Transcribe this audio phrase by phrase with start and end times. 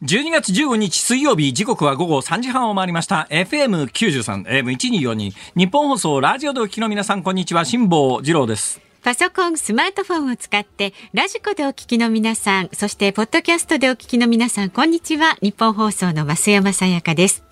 [0.00, 3.26] 12月15日水曜日時刻は午後3時半を回りました。
[3.30, 7.64] FM93 AM1242 ニッポン放送ラジオでお聞きの皆さんこんにちは。
[7.64, 8.80] 辛坊治郎です。
[9.02, 15.36] パソコン、スマートフォンを使ってラジコでお聞きの皆さんそしてポッドキャストでお聞きの皆さんこんにちは。
[15.42, 17.42] ニッポン放送の増山さやかです。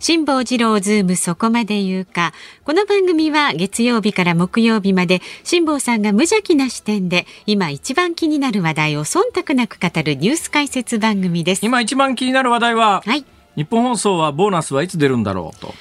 [0.00, 2.32] 辛坊治郎ズームそこまで言うか。
[2.64, 11.66] この番組は月曜日から木曜日まで辛坊さんが無邪気な視点で今一番気になる話題を忖度なく語るニュース解説番組です。
[11.66, 13.26] 今一番気になる話題は、はい。
[13.56, 15.74] 日本放送はボーナスはいつ出るんだろうと。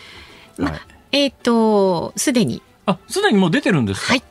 [0.57, 0.79] まはい
[1.13, 2.61] えっ、と、すでに。
[2.85, 4.11] あ、すでにもう出てるんですか？
[4.11, 4.23] はい。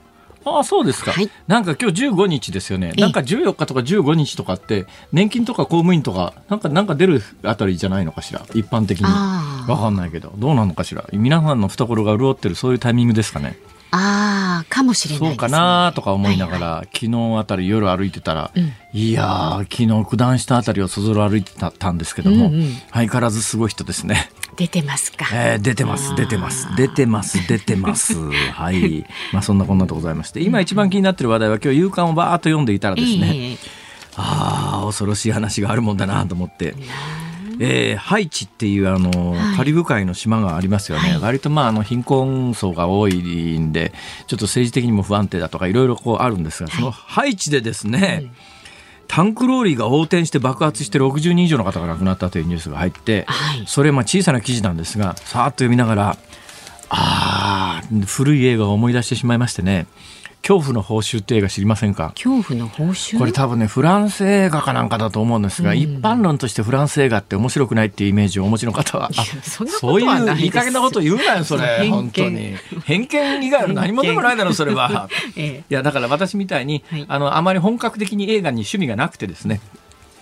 [0.57, 1.13] ああ、そうですか。
[1.13, 2.89] はいなんか今日15日ですよね。
[2.89, 8.43] ええなんか14日とか15日とかって、年金とか公務員とか、なんか、なんか出るあたりじゃないのかしら？
[8.55, 9.07] 一般的に。
[9.09, 11.05] あーわかんないけど、どうなのかしら？
[11.13, 13.57] 皆さんの懐が潤ってる、そういうタイミングですかね？
[13.91, 15.31] ああ、かもしれないです、ね。
[15.31, 24.31] そうかなとか思いながら、は昨日あたり夜歩いてたら、うんいやー、昨日九段下あたりをそぞろ歩いてたたんですけども、うんうん相変わらずすごい人ですね。
[24.57, 25.27] 出てますか。
[25.33, 28.15] えー出てます、出てます、出てます、出てます。
[28.53, 29.05] はい。
[29.33, 33.59] まあそんなこんなでございまして、今一番気になってる話題は今日夕刊をバーッと読んでいたらですね、ええ
[34.21, 36.75] ああ、恐ろしい話があるもんだなと思って。
[37.61, 39.57] えーハイチっていうあの、はい。
[39.57, 41.21] カリブ海の島がありますよね、はい。
[41.21, 43.93] 割とまああの貧困層が多いんで
[44.27, 48.31] ちょっと政治的にも不安定だとかいろいろこうあるんですが、そのハイチでですね、
[49.09, 53.65] タンクローリーが横転して爆発して60人以上の方が亡くなったというニュースが入って、はい。
[53.67, 56.17] それまあ小さな記事なんですがさーっと読みながら
[56.91, 59.87] あー古い映画を思い出してしまいましてね
[60.43, 62.13] 「恐怖の報酬」って映画知りませんか？
[62.15, 63.19] 恐怖の報酬？
[63.19, 70.43] これ多分ねフランス映画かなんかだと思うんですが、一般論としてフランス映画って面白くないっていうイメージをお持ちの方はあそういういです。
[70.43, 71.91] いい加減なこと言うなよそれ偏見。
[71.91, 72.55] 本当に。
[72.85, 75.09] 偏見以外の何もでもないだろそれは。
[75.37, 75.65] え。
[75.69, 77.05] いやだから私みたいに、はい。
[77.09, 79.61] あのあまり本格的に映画に趣味がなくてですね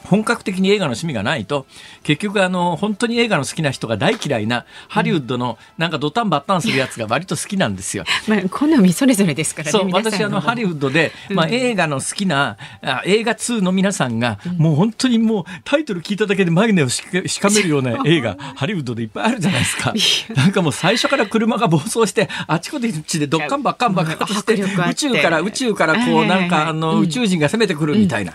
[0.07, 1.67] 本格的に映画の趣味がないと
[2.03, 8.05] 結局あの本当に映画の好きな人が大嫌いなハリウッドのなんかドタンバッタンするやつが割と好きなんですよ。
[8.29, 9.73] え まあ、好みそれぞれですからね。
[9.73, 17.03] そう私あのハリウッドで、まあ、映画の好きな、あ映画2の皆さんが、もう本当にもうタイトル聞いただけで眉毛をし
[17.41, 19.93] かめるような映画ハリウッドでいっぱいあるじゃないですか
[20.35, 28.33] なんかもう最初から車が暴走してあちこちでドッカンバッカン爆発して宇宙から宇宙からこうはいなんかあの宇宙人が攻めてくるみたいな、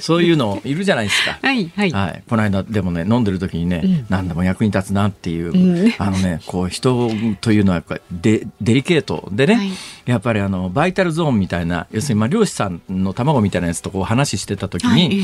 [0.00, 0.95] そういうのいるじゃないですか。
[1.42, 1.90] はいはい。
[1.90, 4.06] はい、この間でもね飲んでる時にね、うん。
[4.08, 5.94] 何でも役に立つなっていう、うん。
[5.98, 9.70] あのねこう人というのはやっぱりデデリケートでね、はい。
[10.06, 15.20] やっぱりあのバイタルゾーンみたいな要するにまあ漁師さんの卵みたいなやつとこう話してた時に、はい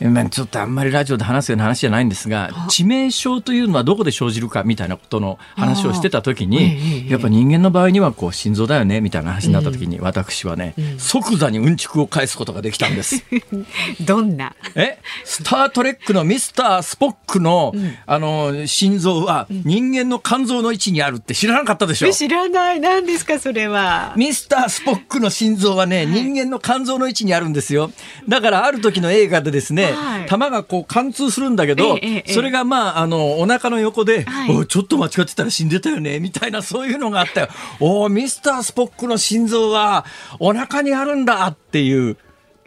[0.00, 13.24] えまあちょっとあんまりラジオで話すような話じゃないんですが致命傷というのはどこで生じるかみたいなことの話をしてた時に、ええやっぱ人間の場合にはこう心臓だよねみたいな話になった時に、私はね、うん即座にうんちくを返すことができたんです。
[13.30, 13.42] え
[14.04, 14.54] どんな？
[14.74, 14.91] え？
[15.24, 17.72] スター・トレックのミスター・スポックの、
[18.06, 22.80] あの心臓は人間の肝臓の位置にあるって知らなかったでしょ、知らない。
[22.80, 24.14] 何ですか、それは。
[24.16, 27.90] ミスター・スポックの心臓はね、人間の肝臓の位置にあるんですよ。
[28.28, 37.48] だからある時の映画でですね、はい弾がこう貫通するんだけど、ええええそれがまあ、あの、お腹の横で、はいちょっと間違ってたら死んでたよね、みたいなそういうのがあったよ。
[37.80, 40.04] おーミスター・スポックの心臓は
[40.38, 42.16] お腹にあるんだっていう。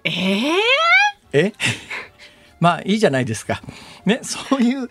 [0.04, 0.54] ええ
[1.34, 1.54] え？
[2.66, 3.62] まあいいじゃないですか。
[4.06, 4.90] ね、そういう、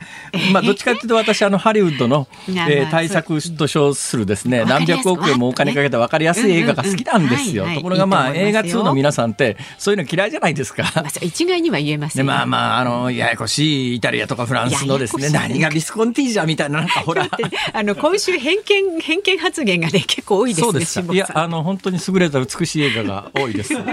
[0.52, 10.84] まあどっちかというと私あのハリウッドの、 えー対策と称するですね、何百億円もお金かけた分かりやすい映画が好きなんですよところがまあ映画と思いますよ2の皆さんってそういうの嫌いじゃないですか。
[11.20, 12.26] 一概には言えませでん。
[12.26, 17.28] まあまあ、あの、ややこしいイタリアとかフランスのですね、何がビスコンティージャみたいな、なんかほら。
[17.72, 21.14] あの今週偏見偏見発言がね結構多いですね。
[21.14, 23.74] いや、あの、本当に優れた美しい映画が多いです。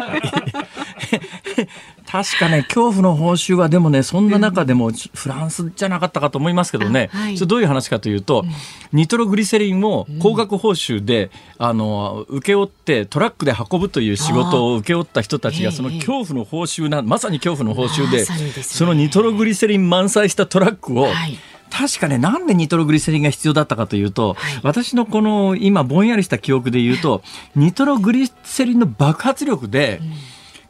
[2.11, 7.37] 確かね、恐怖の報酬はでもね、そんな中でもフランスじゃなかったかと思いますけどね、あはい。
[7.37, 8.43] どういう話かというと、
[8.91, 18.25] ニトログリセリンを高額報酬で、あの、請け負ってトラックで運ぶという仕事を請け負った人たちが、ええその恐怖の報酬な、まさに恐怖の報酬で、ね。
[18.61, 21.39] そのニトログリセリン満載したトラックを、はい。
[21.69, 24.59] 確かね、なんでニトログリセリンが必要だったかというと、はい。
[24.63, 27.23] 私のこの今ぼんやりした記憶で言うと、
[27.55, 30.01] ニトログリセリンの爆発力で、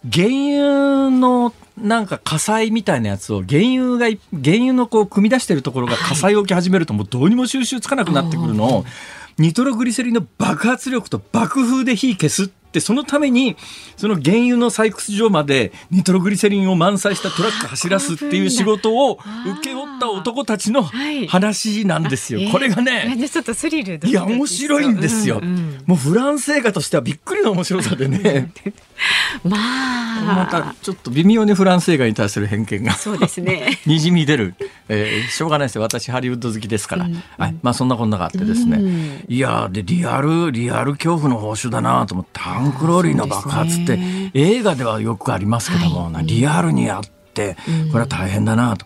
[0.09, 8.85] 原油のなんか火災みたいなやつを原油が、原油のこう組み出してるところが 火災を起き始めるともうどうにも収集つかなくなってくるのを、
[9.37, 13.55] ニトログリセリンの爆発力と爆風で火消すって、そのために、
[13.97, 19.19] その原油の採掘場までニトログリセリンを満載したトラック走らすっていう仕事を
[19.61, 22.49] 請け負った男たちのはい話なんですよ。
[22.51, 25.41] これがね、ちょっとスリルいや、面白いんですよ。
[25.85, 28.51] もうフランス映画としてはびっくりの面白さでね。
[29.43, 29.57] ま
[30.21, 32.93] またちょっと微妙にフランス映画に対する偏見が。
[32.93, 33.79] そうですね。
[33.85, 34.55] にじみ出る、
[34.89, 35.81] えー、しょうがないですよ。
[35.81, 37.23] 私ハリウッド好きですから、うん。
[37.37, 39.25] はい、まあそんなこんながあってですね、うん。
[39.27, 46.13] いやーでリアルリアル恐怖の報酬だなと思ってタンクローリーの爆発って、ね映画ではよくありますけども、はい。
[46.13, 47.57] なリアルにやって
[47.91, 48.85] これは大変だなと。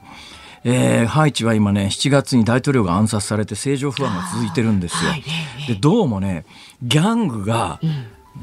[0.63, 5.11] えーハイチは今ね7月に大統領が暗殺されて政情不安が続いてるんですよ。
[5.11, 5.23] はい。
[5.67, 6.45] でどうもね
[6.81, 7.79] ギャングが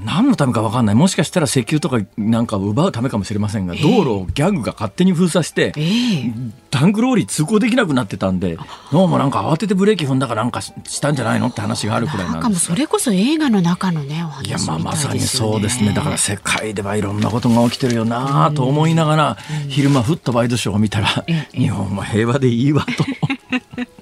[0.04, 0.94] 何のためか分かんない。
[0.94, 6.32] もしかしたら石油とかなんかを奪うためかもしれませんが、道路をギャングが勝手に封鎖して、ええ。
[6.70, 8.56] タンクローリー通行できなくなってたんで
[8.90, 12.64] どうもなんか慌ててブレーキ踏んだかなんかししたんじゃないのって話があるくらいなんです。
[12.66, 15.92] それこそ映画の中のねお話いやまあまさにそうですね。
[15.92, 19.36] だから世界ではいろんなことが起きてるよなと思いながら、
[19.68, 23.04] 昼間ふっとワイドショーを見たら、ええ日本は平和でいいわと。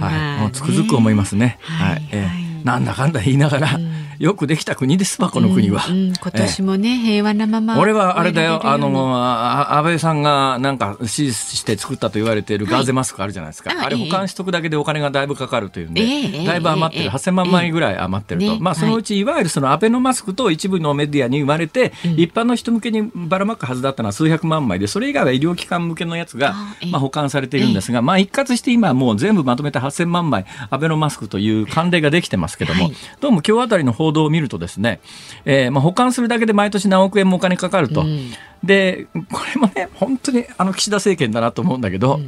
[0.00, 1.58] はい、もうつくづく思いますね。
[1.60, 3.78] はいはい、えはいえなんだかんだ言いながら、
[4.18, 5.84] よくできた国ですわこの国は。
[5.88, 7.78] 今年もね、平和なまま。
[7.78, 12.58] 俺はあれだよ、あの、あ安倍さんがなんか指示して作ったと言われてい。
[12.58, 13.70] るガーゼマスクあるじゃないですか。
[13.70, 17.06] はいあれ保管しとくだけでお金がだいぶかかるというんで、ええだいぶ余ってる、え。
[17.06, 18.46] え8000万枚ぐらい余ってると。
[18.54, 18.58] ね。
[18.60, 19.24] まあそのうちい。
[19.24, 26.54] わゆるそのアベノマスクと一部のメディアに生まれて、一般の人向けにばらまくはずだったのは数百万枚で、それ以外は医療機関向けのやつが
[26.90, 32.94] まあ保管されているんですが、まあ一括して今はもう全部まとめて8000万枚アベノマスクという慣例ができてますけども、はい。
[33.20, 35.00] どうも今日あたりの報道を見るとですね、
[35.44, 38.02] えーまあ保管するだけで毎年何億円もお金かかると。
[38.02, 38.32] うん。
[38.64, 42.20] でこれもね本当にあの岸田政権だなと思うんだけど、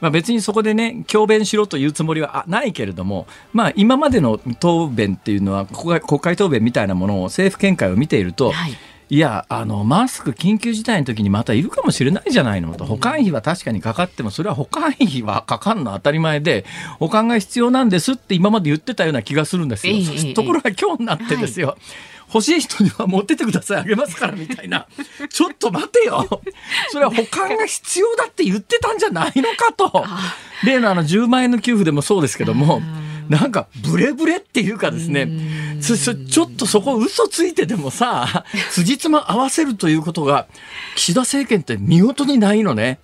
[0.00, 8.72] まあ、別にそこでね強弁しろというつもりはあないけれども、まあ、今までの答弁っていうのは国会国会答弁みたいなものを政府見解を見ていると、はい
[9.10, 12.74] いやあのマスク緊急事態の時にまたいるかもしれないじゃないの。
[12.74, 16.64] と保管費は確かにかかってもそれは保管費はかかるのは当たり前で
[16.98, 19.94] 保管が必要なんですって今まで言ってたような気がするんですよ。
[19.94, 21.76] えところが今日になってですよ、
[22.32, 23.80] 欲しい人には持ってってください。
[23.82, 24.86] あげますからみたいな
[25.28, 26.26] ちょっと待てよ。
[26.90, 30.04] それは保管が必要だって言ってたんじゃないのかと。
[30.64, 32.80] 例のあの10万円の給付でもそうですけども
[33.28, 35.28] なんかブレブレっていうかですね。
[35.80, 40.46] ちょっとそこ嘘ついてでもさ 辻褄合わせるということが
[40.94, 42.98] 岸田政権って見事にないのね。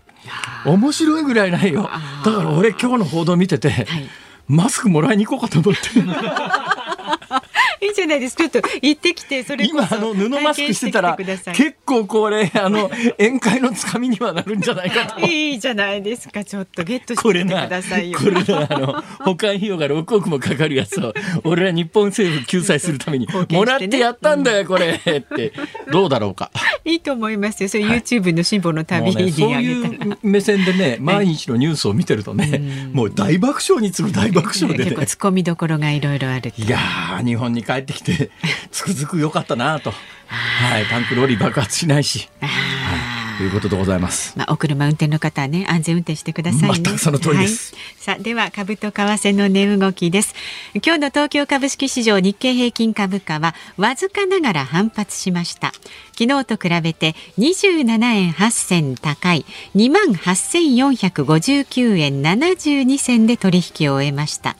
[0.64, 1.90] 面白いぐらいないよ。
[2.25, 4.08] だから俺今日の報道見てて、はい。
[4.49, 5.81] マスクもらいに行こうかと思って。
[7.81, 8.37] いいじゃないです。
[8.37, 15.21] かちょっと行ってきてそれ今あの布マスクしてたら結構これあの宴会のつかみにはなるんじゃないかと。
[15.21, 16.44] いいじゃないですか。
[16.44, 18.19] ちょっとゲットしてきてくださいよ。
[18.19, 21.12] これな、あの、保管費用が6億もかかるやつを、
[21.44, 25.53] 俺は日本政府救済するために、もらってやったんだよ、これって、
[25.93, 26.50] どうだろうか。
[26.85, 27.69] いいと思いますよ。
[27.69, 30.17] それ YouTube の辛抱のも旅にうね、そういたら。
[30.17, 35.03] う目線でね、毎日のニュースを見てるとね、もう大爆笑に次ぐ大爆笑でね結構。
[35.03, 38.31] 突っ込みどころがいろいろあるいやー、日本に帰ってきて、
[38.70, 39.93] つくづく良かったなと。
[40.26, 44.34] はい、タンクローリー爆発しないし、あーということでございます。
[44.37, 46.75] まあ、お車運転の方はね安全運転してくださいね。
[46.75, 50.34] 全くその通りですはい、さあでは株と為替の値動きです。
[50.75, 55.73] 今日の東京株式市場日経平均株価はわずかながら反発しました。
[56.12, 64.56] 昨日と比べて27円8銭高い2万8459円72銭で取引を終えました。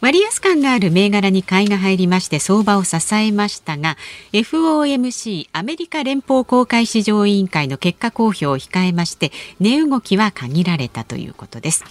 [0.00, 3.96] 割安感がある銘柄に買いが入りまして相場を支えましたが
[4.32, 11.84] FOMC アメリカ連邦公開市場委員会の結果公表を控えまして値動きは限られたということです。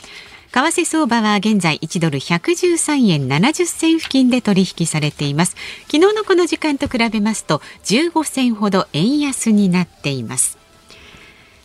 [0.51, 5.57] 為替相場は現在1ドル113円70銭付近で取引されています。
[5.91, 10.64] 昨日のこの時間と比べますと15銭ほど円安になっています。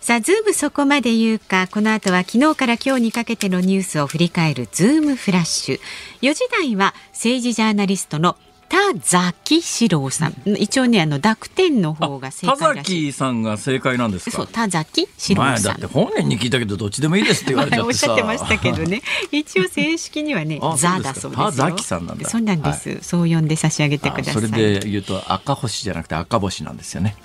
[0.00, 5.80] さあ、ズームそこまで言うか、この後は昨日から今日にかけてのニュースを振り返るズームフラッシュ。
[6.22, 8.36] 4時台は政治ジャーナリストの
[8.70, 10.34] 田崎史郎さん。
[10.56, 13.12] 一応ね、あの、濁点の方が正田解らしい。
[13.12, 14.36] 崎さんが正解なんですか？
[14.38, 15.86] そう、田崎史郎さん前だって。
[15.86, 19.02] 本人に聞いたけどどっちでもいいですって言われちゃっおってしゃさってましたけどね。
[19.32, 21.46] 一応正式にはねあ、ザだそうですよ。
[21.46, 22.98] 田崎さんなんだそうなんです。
[23.02, 24.44] そう呼んで差し上げてください。
[24.44, 27.16] あそれで言うと赤星じゃなくて赤星なんですよね。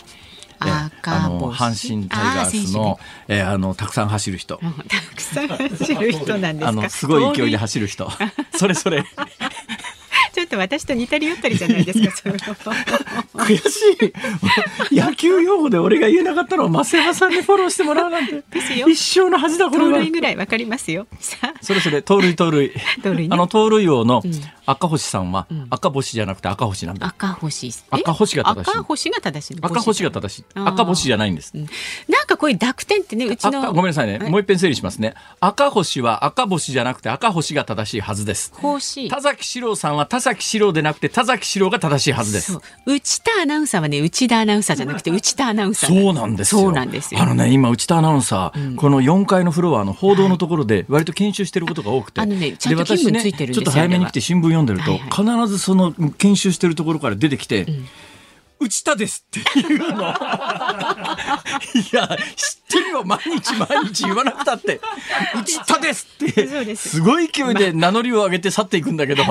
[0.60, 0.90] あ
[1.30, 4.58] の星阪神タイガースのえーあのたくさん走る人。
[4.58, 6.68] たくさん走る人なんですか？
[6.68, 8.10] あのすごい勢いで走る人。
[8.58, 9.04] それそれ。
[10.36, 12.30] ちょっと私と似たり寄ったりじゃないですか。
[13.38, 13.80] 悔し
[14.92, 14.94] い。
[14.94, 18.44] 野球用語で俺が言えなかったのを増山さんにフォローしてもらうなんて。
[18.86, 20.04] 一生の恥だこれは。
[20.04, 21.08] ぐらいわかりますよ。
[21.22, 22.70] さあ、それそれ、盗塁盗塁。
[23.02, 27.08] 盗塁ねあの、盗塁王のうん赤星さんはん、赤星じゃなくて赤星なんだ。
[27.08, 27.68] 赤星。
[27.68, 27.72] え？
[27.92, 29.68] 赤星が正しい赤星が正しいの？
[29.68, 30.46] 赤星が正しい。
[30.56, 31.52] 赤星じゃないんです。
[31.56, 31.68] うん
[32.10, 33.74] なんかこういう濁点ってね、うち赤の。
[33.74, 34.20] ごめんなさいね。
[34.22, 35.14] えもう一遍整理しますね。
[35.40, 38.52] 赤星は赤星じゃなくて赤星が正しいはずです。
[38.56, 39.08] 星。
[39.08, 42.58] 田崎史郎さんは田崎史郎でなくて田崎史郎が正しいはずです。
[42.86, 46.04] 内田アナウンサーはね、内田アナウンサーじゃなくて、内田アナウンサー。
[46.04, 46.62] そうなんですよ。
[46.62, 47.22] そうなんですよ。
[47.22, 52.22] あのね、今、内田アナウンサー、この4階のフロアの報道のところで、割と研修してることが多くて。
[52.22, 57.68] あのねちゃんと勤務ついてるんですよちょっと早めに来て新聞読んでると、はいは必ずその研修してるところから出てきて、
[58.60, 59.86] 内田ですっていうの。
[59.96, 60.14] い
[61.92, 64.80] や、知ってるよ、毎日毎日言わなくたって。
[65.36, 66.76] 内田ですって。
[66.76, 69.24] すすごい勢いで名乗りを上げて去っていくんだけど、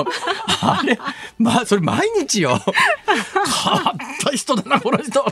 [0.61, 0.99] あれ、
[1.39, 2.61] まあ、それ毎日よ。
[3.07, 5.23] 変わった人だな、この人。
[5.23, 5.31] も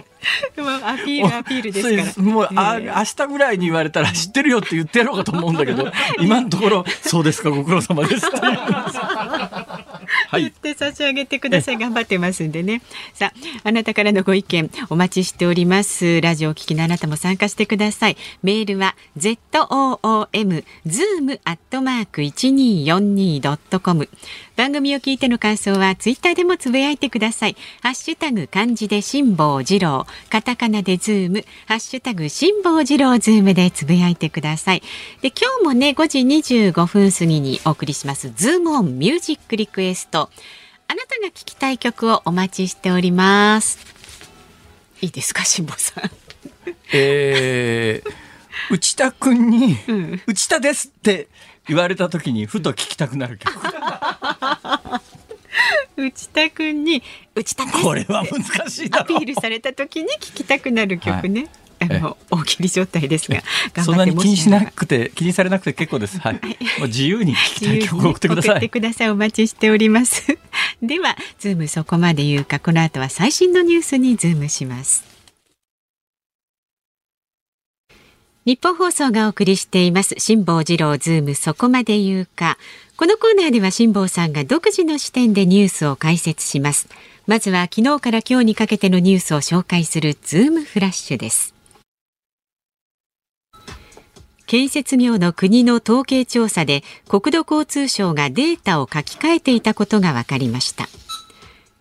[0.58, 8.42] うアピールアピールですもう、あええ明日ぐらいに言われたら知ってるよって言ってやろうかと思うんだけど、今のところ、そうですか、ご苦労様ですっていう。
[8.42, 10.06] はい。
[10.38, 11.76] 言って差し上げてください。
[11.76, 12.82] 頑張ってますんでね。
[13.14, 16.20] さあ、あなたからのご意見お待ちしております。
[16.20, 18.16] ラジオをお聞きのあなたも参加してください。
[18.42, 24.08] メールは z o o m zoom アットマーク一二四二ドットコム。
[24.56, 27.56] 番組を聞いての感想はツイッターでもつぶやいてください。
[27.80, 34.82] ハッシュタグ漢字で辛坊治郎、カタカナでズーム、ハッシュタグ辛坊治郎ズームでつぶやいてください。
[35.22, 40.30] で今日もね5時25分過ぎにお送りしますズームオンミュージックリクエスト。
[40.88, 43.78] あなたが聞きたい曲をお待ちしております。
[45.00, 46.10] いいですか辛坊さん？
[46.92, 48.10] えー、
[48.70, 51.28] 内田くんに、ん内田ですって
[51.68, 53.52] 言われた時に、ふと聞きたくなる曲。
[55.96, 57.02] 内田くんに
[57.34, 59.14] 内田ですこれは難しいなアピ。
[59.14, 61.48] ールされた時に聞きたくなる曲ね。
[61.80, 63.42] あえの大喜利状態ですが、
[63.74, 66.18] 頑そんなに気にしなくて、気にされなくて結構です。
[66.20, 66.34] はい。
[66.34, 66.40] も
[66.84, 68.70] う自由に聞きたい曲を送ってくださ送ってい。
[68.70, 69.10] ください。
[69.10, 70.38] お待ちしております。
[70.82, 75.11] では、ズームそこまで言うか、この後は最新のニュースにズームします。
[78.44, 80.16] ニッポン放送がお送りしています。
[80.18, 82.58] 辛坊治郎ズームそこまで言うか。
[82.96, 86.88] このコーナーでは辛坊さんが独自の視点でニュースを解説します。
[87.28, 91.54] まずは昨日から今日にかけてのニュースを紹介するズームフラッシュです。
[94.46, 100.88] 建設業の国の統計調査で国土交通省がデータを書き換えていたことが分かりました。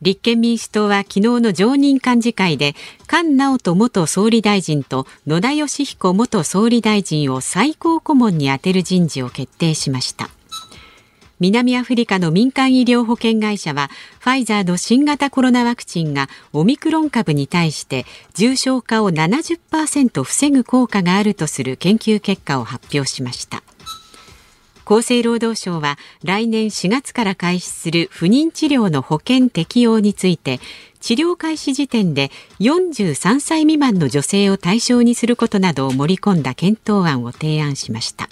[0.01, 2.75] 立憲民主党は昨日の常任幹事会で
[3.07, 10.29] 菅直人元総理大臣と野田佳彦元総理大臣を最高顧問に充てる人事を決定しました。
[11.39, 13.89] 南アフリカの民間医療保険会社は
[14.19, 18.05] ファイザーの新型コロナワクチンがオミクロン株に対して
[18.35, 23.63] 重症化を70%防ぐ効果があるとする研究結果を発表しました。
[24.85, 30.59] 厚生労働省は来年4月から開始する不妊治療の保険適用について
[30.99, 38.29] 治療開始時点で43歳未満の女性を対象にすることなどを盛り込んだ検討案を提案しました。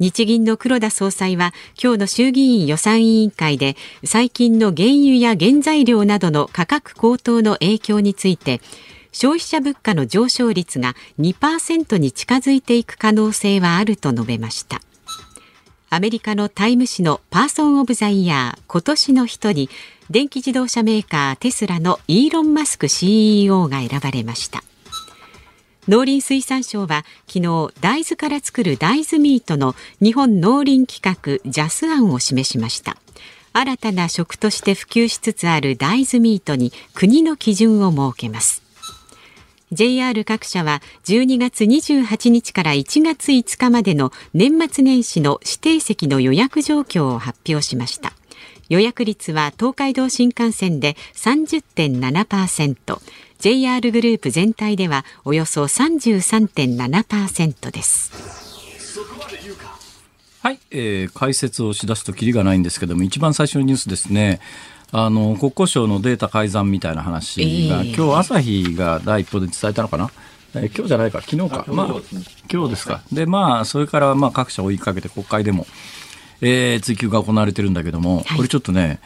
[0.00, 8.60] 日銀の黒田総裁は今日の衆議院予算委員会で最近の原油や原材料などの価格高騰の影響について
[9.12, 14.80] 消費者物価の上昇率が2%に近づいていく可能性はあると述べました。
[15.94, 19.70] アメリカのタイム誌のパーソン・オブ・ザ・イヤー今年の人に
[20.10, 24.64] 電気自動車メーカーテスラのイーロン・マスク CEO が選ばれました。
[25.86, 32.96] 農林水産省は昨日大豆から作る大豆ミートの日本農林規格ジャス案を示しました。
[33.52, 38.63] 新たな食として普及しつつある大豆ミートに国の基準を設けます。
[39.72, 48.12] JR 各社は12月28日から1月5日までの年末年始の指定席の予約状況を発表しました。
[48.68, 52.98] 予約率は東海道新幹線で30.7%
[53.38, 58.12] JR グループ全体ではおよそ33.7%です。
[60.40, 64.40] はい、えー解説をしだすときりがないんですけども、一番最初のニュースですね。
[64.96, 67.94] あの国交省のデータ改ざんみたいな話が、ええ。
[67.96, 70.08] 今日朝日が第一報で伝えたのかな、
[70.54, 71.86] えー今日じゃないか、昨日か、まあ、
[72.48, 75.66] 今日ですか、でまあ、それからまあ各社追いかけて、国会でも、
[76.40, 79.00] えー追及が行われてるんだけども、これちょっとね、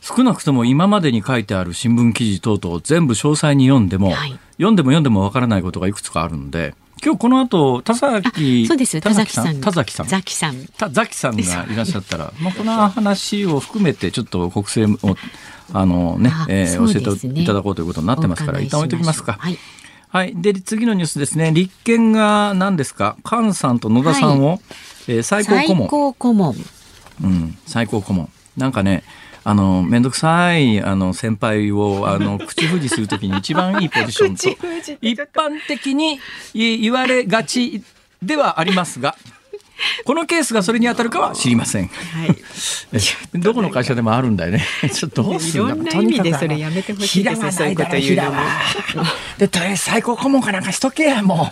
[0.00, 4.36] 少なくとも今までに書いてある新聞記事等々全部詳細に読んでも、はい。
[4.56, 6.74] 読んでも読んでもわからないことがいくつかあるんで、
[7.04, 9.00] 今日この後田崎そうです。
[9.00, 9.60] 田崎さん？
[9.60, 10.06] 田崎さん。
[10.08, 10.66] ザキさん。
[10.78, 15.16] たザキさんがいらっしゃったら、 まあ、この話を含めて、ちょっと国政を、
[15.72, 19.36] あのねあ、えー教えていただこうということになってますから、一旦置いときますか。
[19.40, 19.58] はい。
[20.10, 20.34] はい。
[20.36, 21.50] で、次のニュースですね。
[21.52, 23.16] 立憲が何ですか？
[23.28, 24.60] 菅さんと野田さんを、
[25.08, 25.78] えー最高顧問。
[25.78, 26.56] 最高顧問。
[27.22, 28.28] うん、最高顧問。
[28.56, 29.02] なんかね、
[29.44, 34.48] あの、めんどくさい、あの、先輩を、あの、 口封じするときに一番いいポジションと、
[35.00, 36.20] 一般的に
[36.54, 37.82] 言言われがち
[38.22, 39.16] ではありますが、
[40.04, 41.88] このケースがそれに当たるかは知りません。
[41.88, 42.36] はい。
[43.34, 44.64] えどこの会社でもあるんだよね。
[44.92, 48.36] ちょっとどうするんだいろんな意味でそれやめてほしいですよそういうこと言うのも。
[49.38, 51.48] で、とりあえず最高顧問かなんかしとけや、も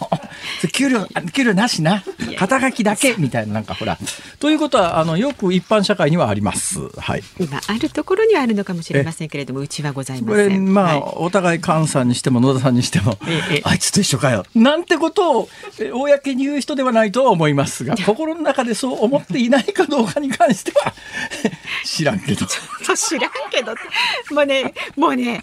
[0.64, 0.68] う。
[0.68, 2.02] 給料、給料なしな。
[2.38, 3.98] 肩書きだけ、みたいな、なんかほら。
[4.38, 6.78] ということは、あの、よく一般社会にはあります。
[6.98, 7.22] はい。
[7.38, 10.72] 今あるところにはあるのかもしれませんけれども、うちはございません。
[10.72, 14.44] まあ、はいお互い菅さんにしても野田さんにしても、ええあいつと一緒かよ。
[14.54, 20.92] なんてことを、え公に言う人ではないとは思いますが、心の中でそう思っていないかどうかに関しては、
[21.84, 22.46] 知らんけど。
[22.82, 23.74] そう知らんけど
[24.34, 25.42] もうねもうね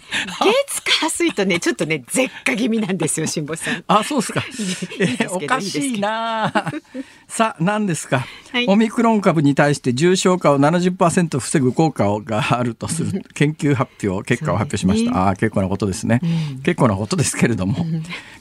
[0.68, 3.84] 月火水とねちょっとね絶下気味なんですよ辛坊さん。
[3.88, 4.44] あ、そうですか。
[5.00, 6.46] えおかしいな。
[6.46, 6.72] あ。
[7.28, 8.66] さあ、何ですか、はい。
[8.68, 15.10] オミクロン株に対して重症化を70%防ぐ効果があるとする研究発表、結果を発表しました。
[15.10, 15.16] ね。
[15.16, 16.20] ああ、結構なことですね、
[16.64, 17.86] 結構なことですけれども、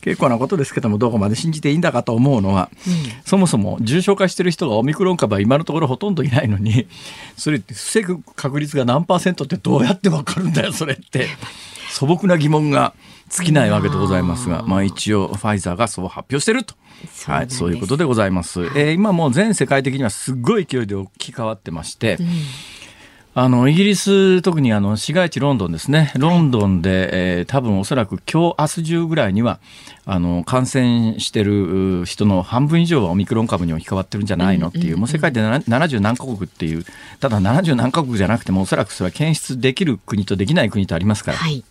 [0.02, 2.70] 結構なことですけども、どこまで信じていいんだかと思うのは、
[3.26, 6.88] そもそも重症化してる人がオミクロン株は今のところほとんどいないのに、
[7.38, 11.28] それって防ぐ確率が何パーセントってどうやってわかるんだよ、それって。
[11.90, 12.94] 素朴な疑問が
[13.30, 16.76] 尽きないわけでございますが、まあ一応ファイザーがそう発表してると。
[16.76, 18.66] はい、そうなんですそういうことでございます。
[18.66, 22.18] えー今もう全世界的にはすごい勢いで置き換わってまして、
[23.40, 26.12] あの、イギリス、特にあの、市街地ロンドンですね。
[26.18, 29.60] ロンドンで、えー多分おそらく今日、明日中ぐらいには、
[30.08, 34.70] あの、感染してるう人の半分以上はオミクロン株に置き換わってるんじゃないの？
[34.70, 36.84] っていう、もう世界でな70何カ国っていう、
[37.20, 41.58] ただ70何カ国じゃなくても、おそらくそれは検出できる国とできない国とありますから、はい。
[41.58, 41.64] ね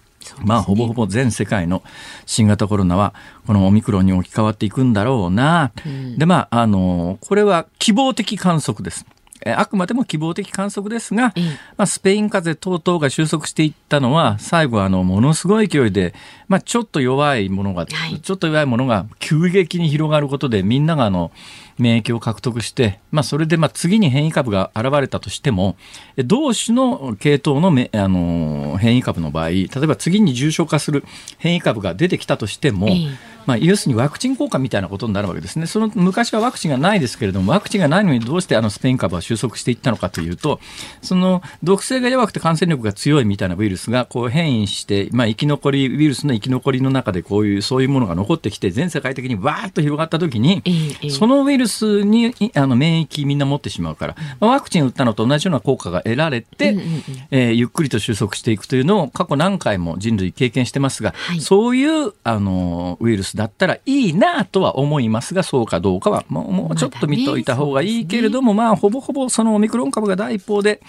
[0.44, 1.82] まあ、ほぼほぼ全世界の
[2.26, 3.12] 新型コロナは、
[3.44, 5.72] このオミクロンに置き換わっていくんだろうな。
[6.16, 9.04] で、まあ、あの、これは希望的観測です。
[9.46, 11.44] えあくまでも希望的観測ですが、ええ。
[11.76, 16.14] まあ、スペイン風邪等々が収束していったのは、最後あの、ものすごい勢いで、
[16.48, 18.20] まあ、ちょっと弱いものが、はい。
[18.20, 21.30] ちょっと弱いものが急激に広がることで、みんながあの、
[21.78, 25.76] 免疫を獲得して、まあ、それでまあ次に変異株が現れたとしても、
[26.16, 31.04] え同種の系統のめあの変異株の場合、例えば次に重症化する
[31.38, 35.66] 変異株が出てきたとしても、ええまあ、要するにワクチン効果みたいなことになるわけですね。
[35.66, 40.60] その昔はワクチンがないですけれども、ワクチンがないのにどうしてあのスペイン株は収束していったのかというと、
[41.00, 50.62] その毒性が弱くて感染力が強いみたいなウイルスがこう変異して、まあ、生き残り、ウイルスの生き残りの中でこういう、そういうものが残ってきて、全世界的にわーっと広がった時に、
[51.10, 51.65] そのウイルス
[52.04, 57.02] にいあの免疫みんな持ってしまうから、まあワクチン打ったのと同じような効果が得られて、うんうんうん。
[57.30, 61.40] えーゆっくりと収束していくというのを過去何回も人類経験してますが、はい。
[61.40, 70.80] そういうあのウイルスだったらいいなとは思いますが、そうかどうかはもうもうちょっと見といた方がいいけれども、まあほぼほぼそのオミクロン株が第一報で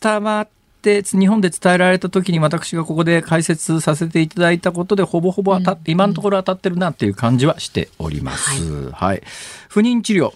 [0.00, 8.90] 伝わって日本で伝えられた時に私がここで解説させていただいたことでほぼほぼ当たって、今のところ当たってるなっていう感じはしております。
[8.90, 9.22] はい、
[9.68, 10.32] 不妊治療、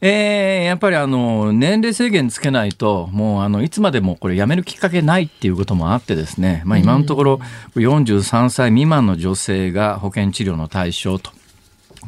[0.00, 7.40] えーやっぱりあの年齢制限つけないともうあのいつまでもこれやめるきっかけないっていうこともあってですね、まあ、今のところ
[7.76, 11.30] 43歳未満の女性が保険治療の対象と。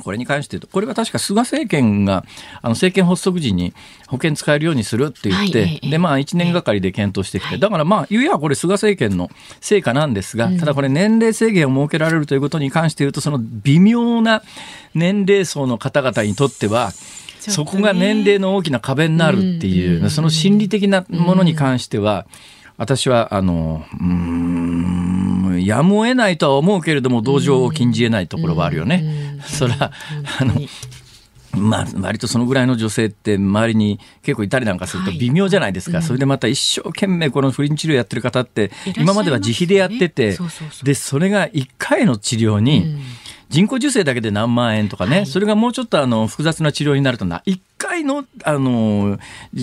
[0.02, 2.24] これに関して言うと、これは確か菅政権が、
[2.62, 3.72] あの政権発足時に
[4.08, 9.30] 保険使えるようにするって言って、はいええで、まあ1年がかりで検討してきて、だからまあ、言えばこれ菅政権の
[9.60, 14.42] 成果なんですが、ただこれ年齢制限を設けられるということに関して言うと、その微妙な
[14.94, 16.92] 年齢層の方々にとっては、
[17.40, 22.26] そこが年齢の大きな壁になるっていう、その心理的なものに関しては、
[22.76, 25.13] 私は、あの、うーん、
[25.58, 29.38] やむを得ないとは思うけれども、同情を禁じ得ないところはあるよね。
[29.46, 29.92] それは、
[30.40, 30.54] あの、
[31.56, 36.02] まあ、割とそのぐらいの女性って周りに結構いたりなんかするとはい微妙じゃないですか。
[36.02, 42.96] それでまた一生懸命この不妊治療やってる方って今までは自費でやっててそうそうそう、で、それが1回の治療に
[43.48, 49.18] 人工授精だけで何万円とかね、はいそれがもうちょっとあの複雑な治療になるとな、1回のあの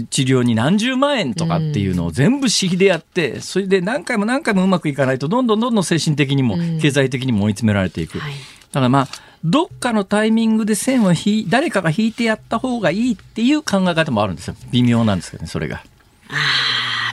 [0.10, 8.20] 治療に何十万円とかっていうのを全部私費でやって、それで何回も何回もうまくいかないと、どんどんどんどん精神的にも経済的にも追い詰められていく。
[8.20, 8.34] はい
[8.72, 9.08] だからまあ、
[9.44, 14.56] どっかのタイミングで線を引い、誰かが引いてやった方がいいっていう考え方もあるんですよ。
[14.72, 15.84] 微妙なんですけどね、それが。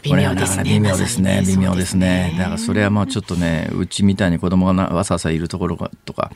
[0.03, 0.65] 微妙ですね。
[0.65, 1.43] 微妙ですね。
[1.47, 2.35] 微妙ですね。
[2.39, 6.31] だからそれはまあちょっとね、うちみたいに子供がなわさわさいるところがとか、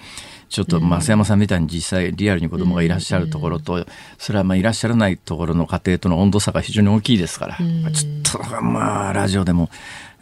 [0.49, 3.87] ちょっと増山さんみたいに実際リアルに子供がいらっしゃるところと、
[4.18, 9.71] それはまあいらっしゃらないところの家庭との温度差が非常に大きいですから、まあちょっとまあラジオでも、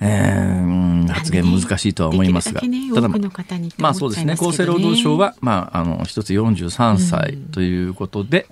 [0.01, 0.66] えーう
[1.05, 3.09] ん発言難しいとは思いますが、ただ
[3.79, 4.35] まあそうですね。
[4.35, 8.46] 厚生労働省は、まあ、あの、一つ43歳ということで、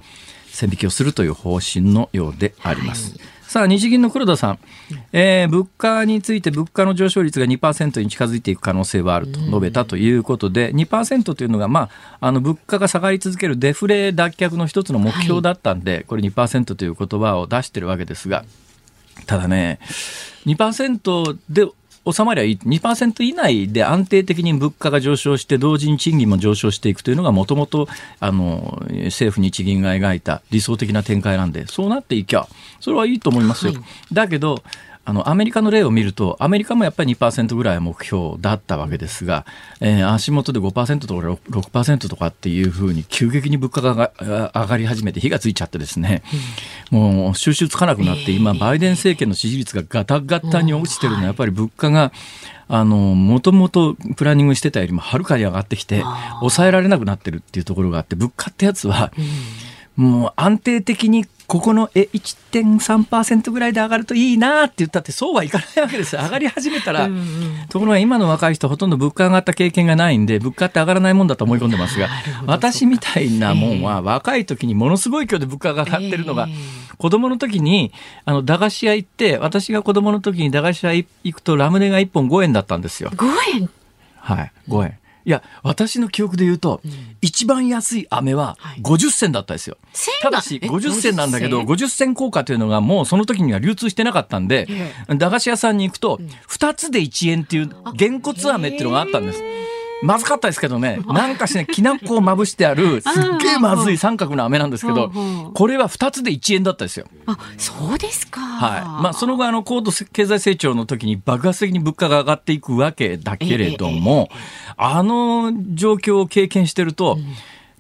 [0.51, 3.15] 線引きをするという方針のようであります。
[3.49, 4.59] さあ、日銀の黒田さん、
[5.11, 11.89] えー、物価について物価の上昇率が2%に近づいていく可能性はあると述べたということで、2%というのが、ま
[12.21, 18.45] あ、あの物価が下がり続けるデフレ脱却の一つの目標だったんで、はい、これ2%という言葉を出しているわけですが、
[19.25, 19.79] ただね、
[20.45, 21.67] 2%で
[22.13, 27.89] 収まりゃいい2%以内で安定的に物価が上昇して同時に賃金も上昇していくというのがもともと
[28.21, 32.47] 政府日銀が描いた理想的な展開なんでそうなっていきゃ
[32.81, 33.73] それはいいと思いますよ。
[33.73, 34.63] はい、だけど
[35.09, 39.47] あのアメリカの例を見るとアメリカもやっぱり2%ぐらい目標だったわけですが、
[39.81, 46.23] えー、足元で5%とか6%とかっていうふうに急激に物価が上がり始めて火がついちゃってですね、
[46.93, 52.13] うん、もう収集つかなくなって今バイデン政権の支持率がガタガタに落ちてるのはやっぱり物価が
[52.69, 56.05] あの、もともとプランニングしてたよりもはるかに上がってきて、
[56.41, 59.11] 抑えられなくなってるっていうところがあって、物価ってやつは、
[59.99, 66.15] もう安定的にここのえ1.3%ぐらいで上がるといいなって言ったってそうはいかないわけです。
[66.17, 67.25] 上がり始めたら、うんうん、
[67.69, 72.09] ところが今の若い人ほとんど物価上がった経験がないんで物価って上がらないもんだと思い込んでますが
[72.47, 77.93] 私みたいなもんは若い時にものすごい勢いで物価が上がってるのが、えー、子供の時に
[78.25, 83.11] あの駄菓子屋行って私が子供の時に駄菓子屋行くとラムネが1本5円だったんですよ。
[83.17, 83.71] 5円？
[84.21, 84.98] はい5円。
[85.29, 89.77] いや、私の記憶で言うと、うん、一番安い飴は50銭だったですよ。
[89.83, 94.67] はい、ただし、50銭なんだけど、50銭硬貨というのがもうその時には流通してなかったんで、
[95.07, 99.43] 駄菓子屋さんに行くと、2つで1円っていう、げんこつ飴っていうのがあったんです。
[100.03, 105.11] まずかったですけどね、 なんかしね、きな粉をまぶしてある、 すっげえまずい三角の飴なんですけど、
[105.55, 107.07] これは2つで1円だったですよ。
[107.27, 108.41] あ、そうですか。
[108.41, 109.03] はい。
[109.03, 114.29] まあ、その後、あの、高度経済成長の時に爆発的に物価が上がっていくわけだけれども、
[114.77, 117.19] あの状況を経験してると、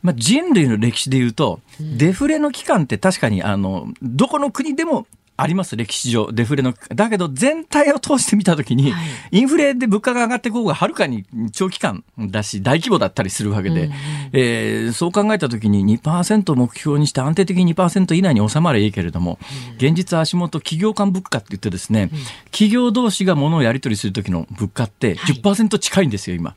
[0.02, 5.06] まあ、人類の歴史でいうと、デフレの期間って確かにあのどこの国でも
[5.40, 6.74] あります、歴史上、デフレの。
[6.94, 13.94] だけど、全体を通してみたときに、はい、インフレで物価が上がっていく方がはるかに長期間だし、大規模だったりするわけで、うんうん、
[14.32, 19.38] えー、そう考えたときに2%目標にして安定的に2%以内に収まればいいけれども、
[19.70, 26.56] うん、現実足元企業間物価って言ってですね、うん、企業同士が物をやり取りするときの物価って10%近いんですよ、今。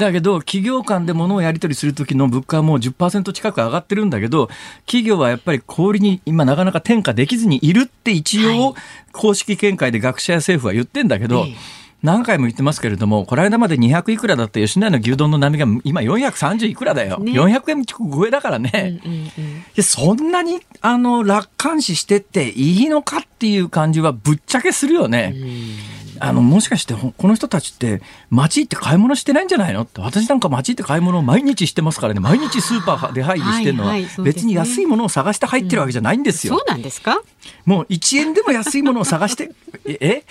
[0.00, 4.48] だけど、企業間で物をやり取りするときの物価はもう10%近く上がってるんだけど、
[4.86, 8.74] 企業はやっぱり小売に今なかなか転嫁できずにいるって一応、
[9.12, 11.46] 公式見解で学者や政府は言ってんだけど、
[12.02, 17.18] 何回も言ってますけれども、この間まで200いくらだった吉野家の牛丼の波が今430いくらだよ。
[17.18, 19.00] ね、400円超えだからね。
[19.04, 19.30] うんうん
[19.76, 25.34] うん、そんなに、あの、楽観視してっていいのかっていう感じはぶっちゃけするよね。
[26.20, 29.82] あの、もしかして、この人たちって、街行って買い物してないんじゃないの？
[29.82, 36.56] って、私なんか街行って買い物を毎日してますからね、毎日スーパーで入りしてるのは、別に安いものを探して入ってるわけじゃないんですよ。
[36.58, 37.22] そうなんですか？
[37.64, 39.50] もう1円でも安いものを探して、
[39.86, 40.22] え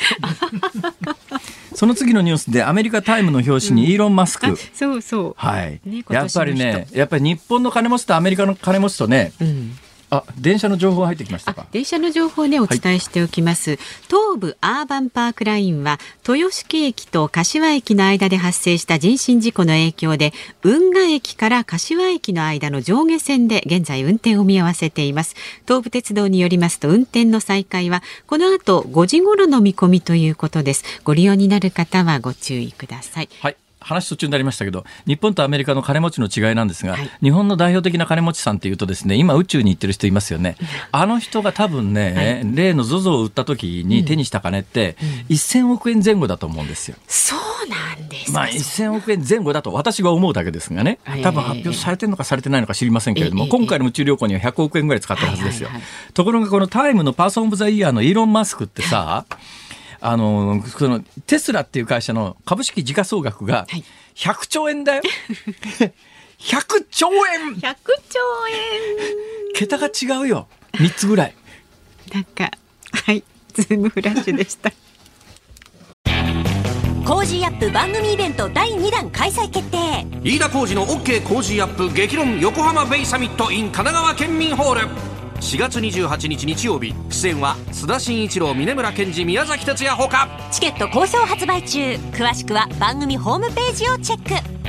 [1.74, 5.34] その次のニュースでアメリカタイムの表紙にイーロン・マスク、うん、そうそう。
[5.38, 9.78] はい、ね、やっぱりねやっぱり日本の金持ちとアメリカの金持ちとね、うん
[10.12, 11.68] あ、電車の情報入ってきましたか？
[11.72, 25.36] 電車の情報ねお伝えしておきます、はい、東武アーバンパークラインは豊敷駅と柏駅の間で発生した人身事故の影響で運河駅から柏駅の間の上下線で現在運転を見合わせています。
[25.68, 30.84] 東武鉄道によりますと運転の再開はこの後5時頃の見込みということです。
[31.04, 33.30] ご利用になる方はご注意ください。
[33.42, 40.58] はい話途中になりましたけど、日本とアメリカの金持ちの違いなんですが、はい、日本の代表的な金持ちさんっていうとですね、今宇宙に行ってる人いますよね。
[40.92, 44.98] あの人が多分ね、はい、例の ZOZO を売った時に手にした金って、
[45.30, 46.98] うん、1000億円前後だと思うんですよ。
[47.08, 47.40] そう
[47.70, 48.32] なんです。
[48.32, 55.70] まあ1000億円前後だと私が思うだけですがね、多分発表されてるのかされてないのか知りませんけれども、今回の宇宙旅行には100億円ぐらい使ってるはずですよ。
[56.14, 59.26] ところがこのタイムのパーソン・オブ・ザ・イヤーのイーロン・マスクってさ、
[60.02, 63.68] あの、そのテスラっていう会社の株式時価総額が
[64.16, 65.04] 100兆円だよ。
[66.40, 67.76] 100兆円 !100
[68.10, 70.48] 兆円桁が違うよ。
[70.74, 71.36] 3つぐらい。
[72.14, 72.52] なんか、
[73.06, 74.72] はい、ズームフラッシュでした。
[77.06, 86.94] コージーアップ番組イベント第2弾開催決定飯田浩司の OK コージーアップ激論横浜ベイサミット in 神奈川県民ホール4月28日日曜日。
[87.10, 90.28] 出演は須田慎一郎峯村健二宮崎哲也ほか。
[90.52, 91.80] チケット好評発売中。
[92.12, 94.60] 詳しくは番組ホームページをチェック。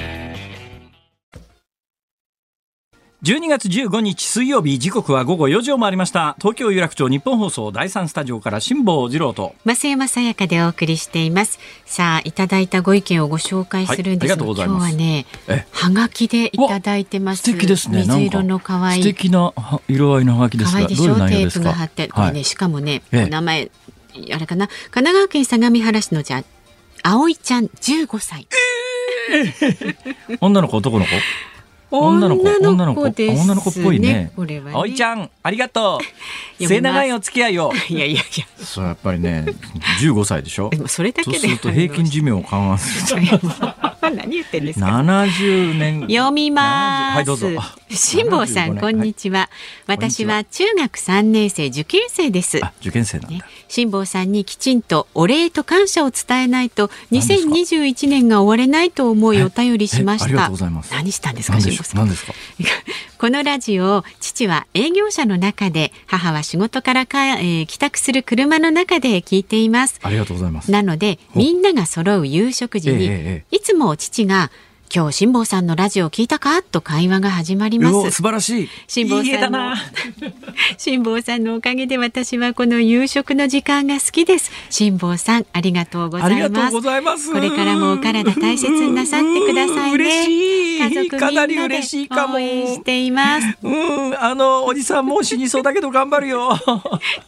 [3.22, 6.36] 12月15日水曜日時刻は午後4時を回りました。
[6.38, 9.54] 東京有楽町ニッポン放送第三スタジオから辛坊治郎と。
[9.66, 11.58] 増山さやかでお送りしています。
[11.84, 15.26] さあいただいたご意見をご紹介するんですが、はい、今日はね
[15.70, 17.42] はがきでいただいてます。
[17.42, 18.04] 素敵ですね。
[18.04, 19.02] 水色の可愛い。
[19.02, 19.52] 素敵な
[19.86, 21.14] 色合いのはがきです可愛いでしょ？
[21.16, 23.70] テープが貼ってこれね、はい、しかもね、ええ、名前
[24.32, 24.66] あれかな？
[24.66, 26.42] 神奈川県相模原市のじゃ
[27.02, 28.48] 葵ちゃん15歳、
[29.30, 31.10] えー、女の子男の子？
[31.90, 34.32] 女の子女の子女の子っぽいね。
[34.36, 35.98] これは、ね、葵ちゃんありがと
[36.60, 36.62] う。
[36.66, 37.72] 末永いお付き合いを。
[37.88, 38.64] いやいやいや。
[38.64, 39.44] そうやっぱりね、
[40.00, 40.70] 15歳でしょ？
[40.86, 41.38] それだけで。
[41.38, 43.22] そうすると平均寿命を緩和する
[44.08, 44.86] 何言ってんですか。
[44.86, 46.00] 70年。
[46.02, 47.16] 読みます。
[47.16, 47.48] はいどうぞ。
[47.90, 49.50] 辛坊さんこんにちは。
[49.86, 52.60] 私は中学3年生受験生です。
[52.80, 53.44] 受験生なんだ。
[53.68, 60.50] 辛坊さんにきちんとお礼と感謝を伝えないと2021年が終われないと思いお便りしました。
[60.90, 62.08] 何したんですか辛坊さん。
[63.20, 74.50] このラジオ父は営業者の中で母は仕事からか、えー、帰宅する車の中で聞いていますありがとうございますなのでみんなが揃う夕食時に、えー、いつも父が
[74.92, 76.62] 今日辛坊さんのラジオを聞いたか？
[76.64, 78.10] と会話が始まります。
[78.10, 78.68] 素晴らしい。
[78.88, 79.74] 辛坊さんの
[80.78, 84.50] 辛坊さんのおかげで私はこの夕食の時間が好きです。
[84.68, 87.32] 辛坊さんありがとうございます。
[87.32, 90.26] これからもお体大切になさってくださいね。
[90.80, 93.46] 家族みんなで応援しています。
[93.62, 96.50] うんあのおじさんもう死にそうだけど頑張るよ。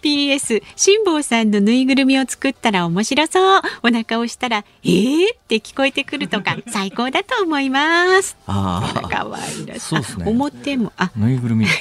[0.03, 8.35] PS 辛坊さんのぬいぐるみを作ったら面白そうお腹をしたらえーって聞こえてくるとか最高だと思思います。
[8.47, 9.95] ああ、可愛いらしい。
[9.97, 11.75] ね、表もあ、ぬいぐるみ、 ぬい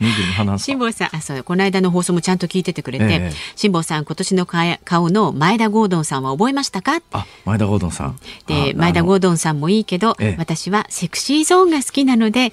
[0.00, 7.02] ぐるみ花辛坊さん、あ、そうこの間の放送もちゃんと聞いててくれて、辛、え、坊、さん今年の顔の前田ゴードンさんは覚えましたか？
[7.12, 8.18] あ、前田ゴードンさん。
[8.46, 12.52] で、前田ゴードンさんもいいけど、私はセクシーゾーンが好きなので。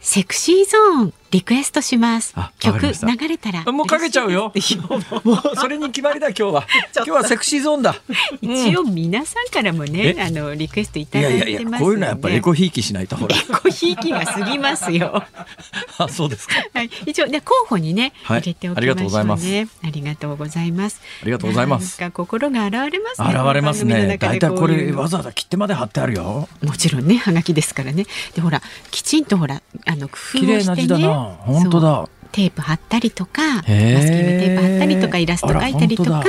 [0.00, 2.34] セクシーゾーンリクエストします。
[2.58, 4.52] 曲流れたらもうかけちゃうよ。
[5.24, 6.66] もうそれに決まりだ今日は。
[6.96, 7.96] 今日はセクシーゾーンだ。
[8.40, 13.36] 一応皆さんからもね、あのリクエストいただいてますこういうのはやっぱりエコひいきしないとほら。
[13.36, 15.22] エコひいきが過ぎますよ。
[15.98, 16.54] あそうですか。
[16.72, 16.90] はい。
[17.04, 18.96] 一応で候補にね、入れておきましょうね。
[18.96, 19.46] ありがとうございます。
[19.46, 21.00] ありがとうございます。
[21.22, 22.10] ありがとうございます。
[22.10, 23.34] 心が現れますね。
[23.34, 24.16] 現れますね。
[24.18, 26.48] 大体これわざわざ切ってまで貼ってあるよ。
[26.62, 28.06] もちろんねはがきですからね。
[28.34, 32.08] でほらきちんとほらあの工夫をしてね本当だ。
[32.32, 36.22] テープ貼ったりとかマスキングテープ貼ったりとかイラスト描いたりとか。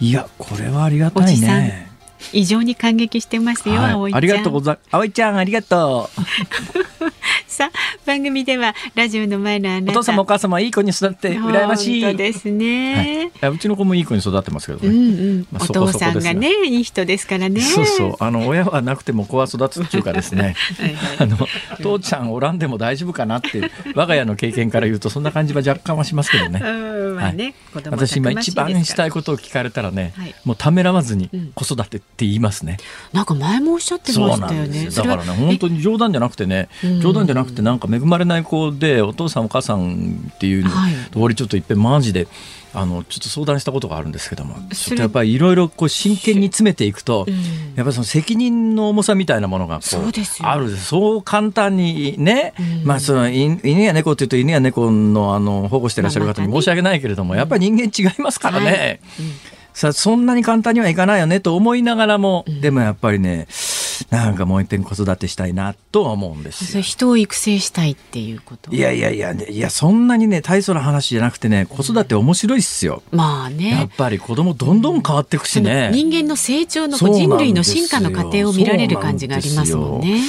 [0.00, 1.93] いやこれはありがたいね
[2.32, 6.20] 異常に感激してますよ、はい、ありがとうございます葵ちゃんありがとう。
[7.46, 12.16] さあ番組ではラジオの前のお父様お母様いい子に育って羨ましい。
[12.16, 15.00] ですね、はい、うちの子もいい子に育ってますけどね、うんう
[15.40, 15.46] ん。
[15.52, 17.60] まあ、お父さんがねいい人ですからね。
[17.60, 18.16] そうそう。
[18.18, 20.56] あの親はなくても子は育つっていうかですね。
[20.78, 21.36] はい、あの
[21.80, 32.78] 父ちゃんおらんでも大丈夫かなって 我が家の経験から言うとそんな感じは若干はしますけどね,、まあねはい、私今一番したいことを聞かれたらね、はい、もうためらわずに子育てって言いますね、
[33.12, 34.88] うん、なんか前もおっしゃってましたよね。
[34.90, 36.68] だからね本当に冗談じゃなくてね
[37.02, 40.70] 冗談じゃなくてなんか恵まれない子でお父さんお母さんっていう通
[41.28, 42.28] りちょっといっぺんマジで
[42.76, 47.24] あのちょっと相談したことがあるんですけどもちょっとやっぱりいろいろこう真剣に詰めていくと、
[47.76, 52.52] やっぱりその責任の重さみたいなものがこうあるそう簡単にね、
[52.84, 59.00] まあその犬や猫っていうと犬や猫のあの保護してらっしゃる方に申し訳ないけれども、やっぱり人間違いますからね。
[59.74, 63.48] さそんなに簡単にはいかないよねと思いながらも、でもやっぱりね
[64.10, 68.70] なんかもう一遍子育てしたいなとは思うんです人を育成したいっていうこと？
[68.72, 73.70] いやいやいやいやそんなにね大層な話じゃなくてね子育て面白いっすよ、うん、まあね。
[73.70, 80.20] やっぱり子供どんどん変わっていくしね、人間の成長の人類の進化の過程を見られる感じがありますもんね。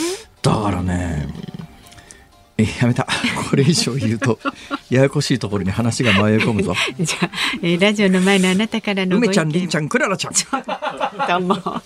[0.42, 1.55] だからね、え
[2.58, 3.06] やめた
[3.50, 4.40] これ以上言うと
[4.90, 11.82] ややこしいところに話が迷い込むぞ じゃあ、えー、ラジオの前のあなたからの梅ちゃんりんちゃんクララちゃんどうも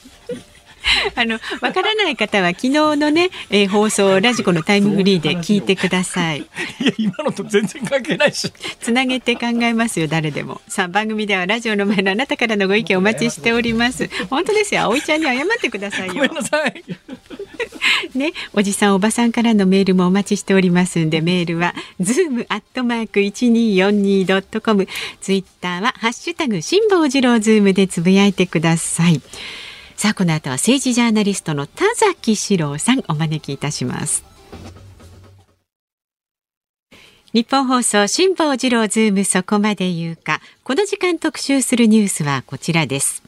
[1.15, 6.39] あのわからない方は昨日のね、えー、放送ラジコのタイムフリーで聞いてください。
[6.39, 8.51] いや今のと全然関係ないし。
[8.79, 10.62] つなげて考えますよ誰でも。
[10.67, 14.10] さあ番組ではラジオの前のあなたからのご意見お待ちしております。
[14.29, 16.13] 本当ですよ葵ちゃんに謝ってくださいよ。
[16.15, 16.84] ごめんなさい。
[18.15, 24.88] ね、おじさんおばさんからのメールもお待ちしておりますんでメールはズームアットマーク一二四二ドットコム、
[25.21, 29.21] ツイッターはハッシュタグ辛坊治郎ズームでつぶやいてください。
[29.95, 34.23] さあこの後は政治ジャーナリストの田崎史郎さんお招きいたします。
[37.31, 40.41] 日本放送辛坊治郎ズームそこまで言うか。
[40.63, 43.21] この時間特集するニュースはこちらです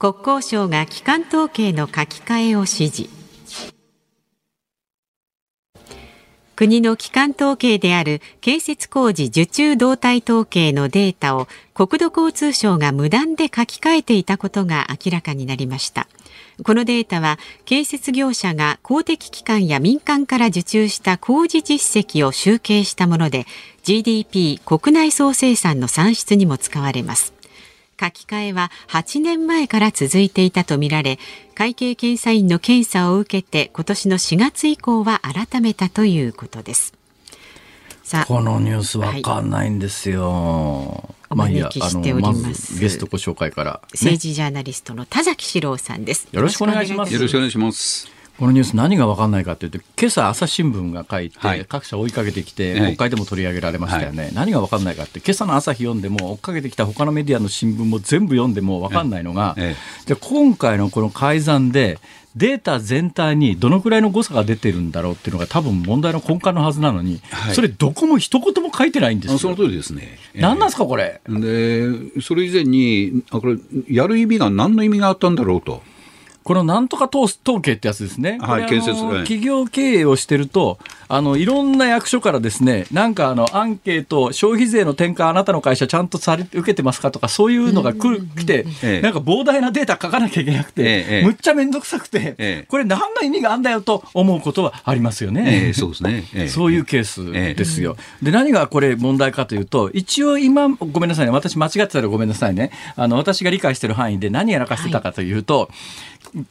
[0.00, 3.10] 国交省が機関統計の書き換えを指示。
[6.56, 16.08] 国の基幹統計である建設工事受注動態統計のデータを国土交通省が無断で書き換えていたことが明らかになりました。
[16.64, 23.44] このデータは建設業者が公的機関や民間から受注した工事実績を集計したもので
[23.82, 27.39] GDP 国内総生産の算出にも使われます。
[28.00, 31.18] 書き換えは8年前から続いていたとみられ
[31.54, 36.94] 会計検査院の検査を受けて今年の4月以降は改めたということです
[38.02, 42.42] さあこのニュースわかんないんですよ、はいお招きしております。
[42.42, 46.28] まずゲストご紹介から、ね、政治ジャーナリストの田崎史郎さんです。
[46.32, 47.14] よろしくお願いします。
[47.14, 48.19] よろしくお願いします。
[48.40, 61.98] このニュース何が分かんないかというと今朝朝日新聞が書いて、はい、各社追いかけてきて、国会でも取り上げられましたよね、はい、何が分かんないかって今朝の朝日読んでも追っかけてきた他のメディアの新聞も全部読んでも分かんないのが、ええ、じゃ今回のこの改ざんで
[62.34, 69.38] データ全体にどのくらいの誤差が出てるんだろうっていうのが多分問題の根幹のはずなのに、はい、それどこも一言も書いてないんですよ。
[69.38, 70.18] その通りですね。
[70.34, 71.20] 何なんですかこれ。
[71.28, 71.88] で
[72.22, 73.58] それ以前にあこれ
[73.90, 75.82] やる意味が何の意味があったんだろうと。
[76.50, 80.80] このなんとか統計ってやつですね、はい、建設、企業経営をしてると、
[81.12, 88.64] あのいろんな役所からですね、なんかあのアンケート、消費税の転換、あなたの会社ちゃんとされ受けてますかとか、そういうのが来る来て、
[89.02, 95.72] なんか膨大なデータ書かなきゃいけなくて、むっちゃめんどくさくて、これ、何の意味があるんだよと思うことはありますよね。
[95.74, 97.96] そうですね、そういうケースですよ。
[98.22, 105.68] で、何がこれ問題かというと、一応今、ごめんなさいね、私間違ってたらごめんなさいね、あの私が理解している範囲で何やらかしてたかというと、はい。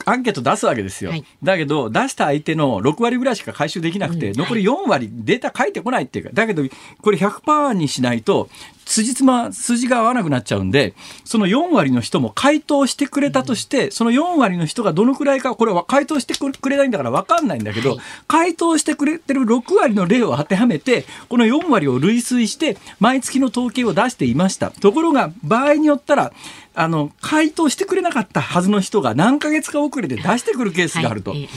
[0.06, 6.64] アンケート出すわけですよ、はい、だけど、出した相手の6割ぐらいしか回収できなくて、うん、残り4割、データ返ってこないっていうか、だけど、
[7.02, 8.50] これ100%にしないと、
[8.90, 24.72] 辻褄、筋が合わなくなっちゃうんで、その4割の人も回答してくれたとして、その4割の人がどのくらいか、これは回答してくれないんだから分かんないんだけど、回答してくれてる6割の例を当てはめて、この4割を類推して、毎月の統計を出していました。
[24.72, 26.34] ところが、場合によったら、
[26.80, 31.32] あの回答してくれなかったはずの人が何ヶ月か遅れて出してくるケースがあると。
[31.32, 31.50] はい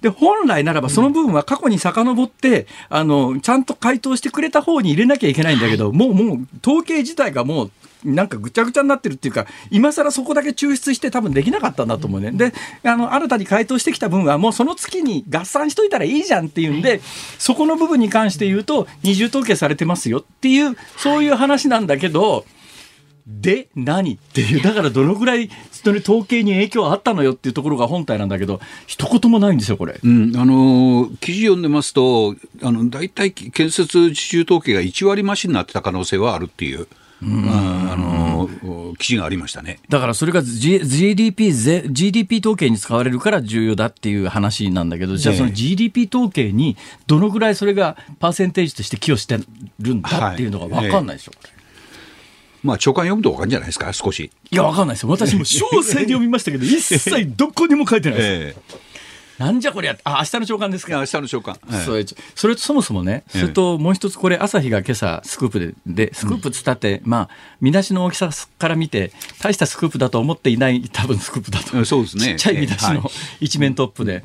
[0.00, 7.70] で本来ならばその部分は過去に遡って、あのちゃんと回答してくれた方に入れなきゃいけないんだけど、もうもう統計自体がもう
[8.04, 12.30] なんかぐちゃぐちゃになってるっていうか、今更そこだけ抽出して多分できなかったんだと思うね。
[12.32, 17.02] で、あの、新たに回答してきた分はもうその月に合算しといたらいいじゃんっていうんで、
[17.38, 22.46] そこの部分に関して言うと、二重統計されてますよっていう、そういう話なんだけど、
[23.40, 24.14] で何？
[24.14, 36.86] っていうだからどのぐらいその統計に影響あったのよっていうところが本体なんだけど一言もないんですよこれ、うん、あの記事読んでますとあの大体建設受注統計が1割増しになってた可能性はあるっていう。
[37.22, 38.48] あの
[38.98, 39.78] 記事がありましたね。
[39.90, 49.38] だからそれが、G、GDP, GDP 統計に使われるから重要だっていう話なんだけど、じゃあその GDP 統計にどのぐらいそれがパーセンテージとして寄与して
[49.80, 51.59] るんだっていうのが分かんないでしょ、はいえ
[52.62, 54.30] まあ、長官読むと分かるんじゃないですか、少し。
[54.50, 55.08] いや、分かんないですよ。
[55.10, 58.28] 私も詳細で読みましたけど、 一切どこにも書いてないです。
[58.28, 58.90] えー
[59.40, 60.98] なんじゃこりゃ、あ、明日の朝刊ですか？
[60.98, 61.58] 明日の朝刊。
[61.66, 71.82] はい、それ、それとそもそもね、それともう一つ、これ、朝日が今朝、スクープで、で、スクープつったって、うん、まあ、見出しの大きさから見て、大したスクープだと思っていない、多分スクープだと。
[71.86, 72.24] そうですね。
[72.26, 74.22] ちっちゃい見出しの一面トップで。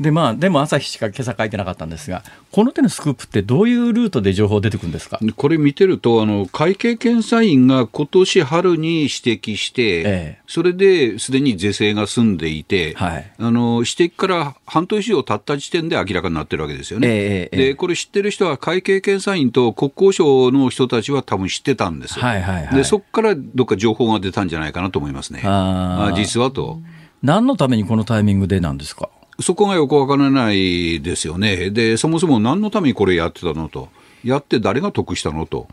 [0.00, 5.20] で、まあ、でも朝日しか今朝書いてなかったんですが、この手のスクープってどういうルートで情報出てくるんですか？
[5.36, 17.08] これ見てると、あの、会計検査院が今年春に指摘して、ええ、それですでに是正が済んでいて、はい、あの、指摘から半年以上たった時点で明らかになってるわけですよね。
[17.10, 22.18] えー、で、これ知ってる人は会計検査院と国交省の人たちは多分知ってたんです。
[22.18, 25.42] はいはいはい、で、そこからどっか情報が出たんじゃないかなと思いますね。
[25.44, 26.80] あ実はと。
[27.22, 29.10] 何のためにこのタイミングでなんですか？
[29.40, 31.70] そこがよくわからないですよね。
[31.70, 33.88] で、そもそも何のためにこれやってたのと。
[34.22, 35.68] やって誰が得したのと。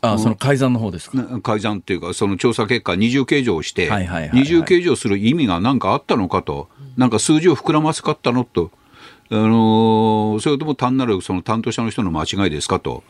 [0.00, 1.40] あその改ざんの方ですか？
[1.40, 3.90] 改ざんっていうか、その調査結果、二重計上して、
[4.32, 8.70] 二重計上する意味が何かあったのかと、なんか数字を膨らませかったのと、
[9.30, 13.02] あのー、それとも単なるその担当者の人の間違いですかと。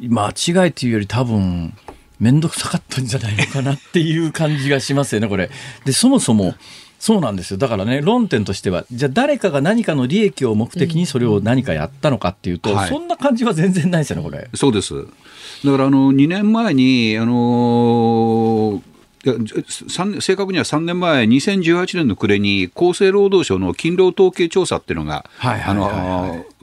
[0.00, 1.72] 間違いというより、多分
[2.18, 5.48] 面倒くさかったんじゃないのかなっていう感じがしますよね、これ。
[5.84, 6.54] で、そもそも、
[6.98, 7.58] そうなんですよ。
[7.58, 14.48] だからね、論点としては、じゃあ誰かが何かの利益を目的にそれを何かやったのかっていうと、うんそんな感じは全然ないですよね、これ。
[14.54, 14.94] そうです。
[15.64, 18.95] だから、あの、2年前に、あのー
[20.20, 25.28] 正確には3年前、2018年の暮れに厚生労働省の勤労統計調査っていうのが、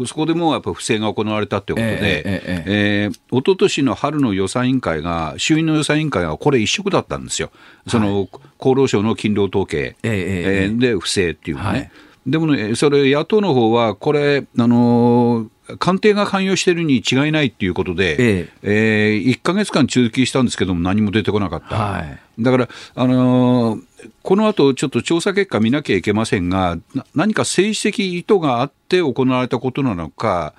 [0.05, 7.51] そこでもやっぱ不正が行われたということで、えええー、一昨年の春の予算委員会が、衆院の予算委員会がこれ一色だったんですよ、
[7.87, 11.63] その厚労省の勤労統計、えー、で不正っていうね。
[11.63, 11.91] はい。
[12.25, 15.47] でもね、それ、野党の方は、これ、あの
[15.79, 21.75] 官邸が関与しているに違いないっていうことで、えええー、1か月間中期したんですけども、何も出てこなかった。
[21.75, 23.83] はい、だから、あのー、
[24.21, 26.77] この後ちょっと調査結果見なきゃいけませんが、
[27.15, 30.53] 何か政治的意図があって行われたことなのか、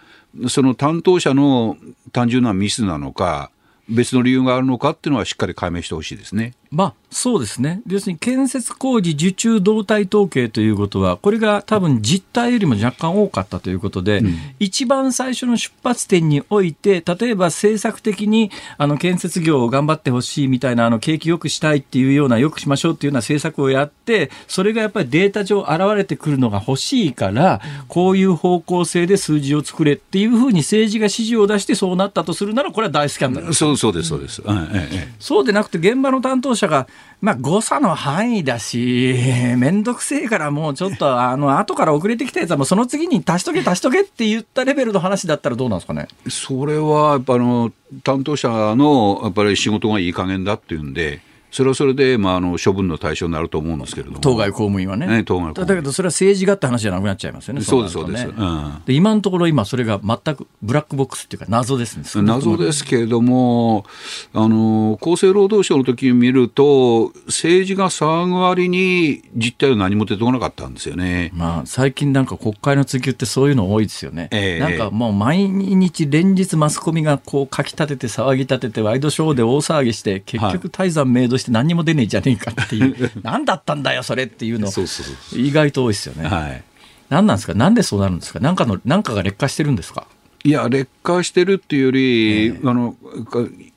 [0.48, 1.76] その担当者の
[2.12, 3.50] 単純なミスなのか、
[3.88, 6.54] 別の理由があるのかっていうのはしっかり解明してほしいですね。
[6.74, 7.80] まあ、そうですね。
[7.86, 33.54] 要するに建設工事受注動態統計ということは、これが多分実態よりも若干多かったということで、うん、一番最初の出発点において、例えば政策的にあの建設業を頑張ってほしいみたいな、あの景気良くしたいっていうような、良くしましょうっていうような政策をやって、それがやっぱりデータ上現れてくるのが欲しいから、こういう方向性で数字を作れっていうふうに政治が指示を出してそうなったとするなら、これは大スキャンダル。
[33.54, 34.42] そうそうです、そうです。
[35.20, 36.86] そうでなくて、現場の担当者が、
[37.20, 39.14] まあ、誤差の範囲だし、
[39.56, 46.08] めんどくせえからもうちょっと、 あの、後から遅れてきたやつはもうその次に足しとけ足しとけって言ったレベルの話だったらどうなんですかね？
[46.28, 51.20] それは、やっぱあの、担当者の、やっぱり仕事がいい加減だっていうんで、
[51.54, 63.86] それはそれで、まあ、あの処分の対象になると思うんですけれども、当該公務員はね、ね当該だけど、それは政治がって話じゃなくなっちゃいますよね、そうです、そうです、うん、で今のところ、今、それが全くブラックボックスっていうか、謎ですね謎ですけれども、
[64.32, 82.24] あの厚生労働省の時に見ると、政治が騒ぐ割に実態は何も出てこなかったんですよね、まあ、最近なんか国会の追及ってそういうの多いですよね、えー、なんかもう毎日、連日、マスコミがこう書き立てて、騒ぎ立てて、ワイドショーで大騒ぎして、結局、大山明度して何も出ねえじゃん。
[82.24, 84.70] ねえかっていう 何だったんだよそれっていうの
[85.32, 86.28] 意外と多いですよね。
[86.28, 86.62] はい、
[87.10, 87.54] 何なんですか？
[87.54, 88.40] なんでそうなるんですか？
[88.40, 90.06] 何かの何かが劣化してるんですか？
[90.44, 92.96] いや劣化してるっていうより、えー、あの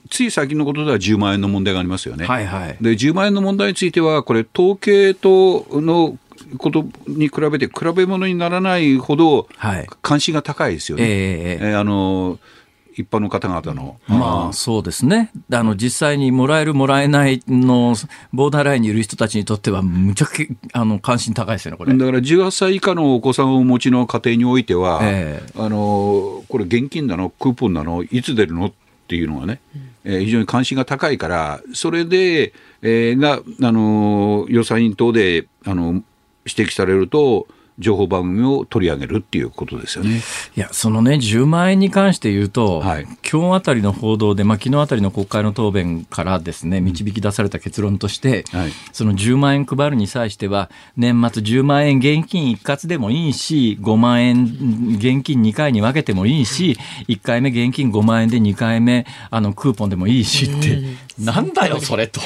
[0.10, 2.26] つい最近のことでは10万円の問題がありますよね。
[2.26, 6.18] はいはい、で10万円の問題についてはこれ統計との
[6.58, 9.48] ことに比べて比べ物にならないほど
[10.02, 11.04] 関心が高いですよね。
[11.04, 12.40] はい、えー、あの
[12.98, 14.00] 一般の方々の。
[14.08, 15.32] まあ、そうですね。
[15.52, 17.96] あの、実際にもらえる、もらえないの、
[18.34, 21.96] ボーダーラインにいる人たちにとっては、むちゃくあの、関心高いですよね、これ。
[21.96, 28.74] だから、18歳以下のお子さんをお持ちの家庭においては、えー、あの、これ現金なの、クーポンなの、いつ出るのっ
[29.08, 29.60] ていうのがね、
[30.04, 36.02] えー、非常に関心が高いから、それで、えー、が、あの、予算委員等で、あの、
[36.46, 37.48] 指摘されると、
[37.80, 40.22] 情報番組を取り上げるっていうことですよね。
[40.56, 54.44] いや、そのね、10万円に関して言うと、はい、今日あたりの報道で、まあ、昨日あたりの国会の答弁からですね、導き出された結論として、はい、その10万円配るに際しては、年末10万円現金一括でもいいし、5万円
[54.98, 60.82] 現金2回に分けてもいいし、1回目現金5万円で2回目、あの、クーポンでもいいしって、
[61.20, 62.22] なんだよ、それと。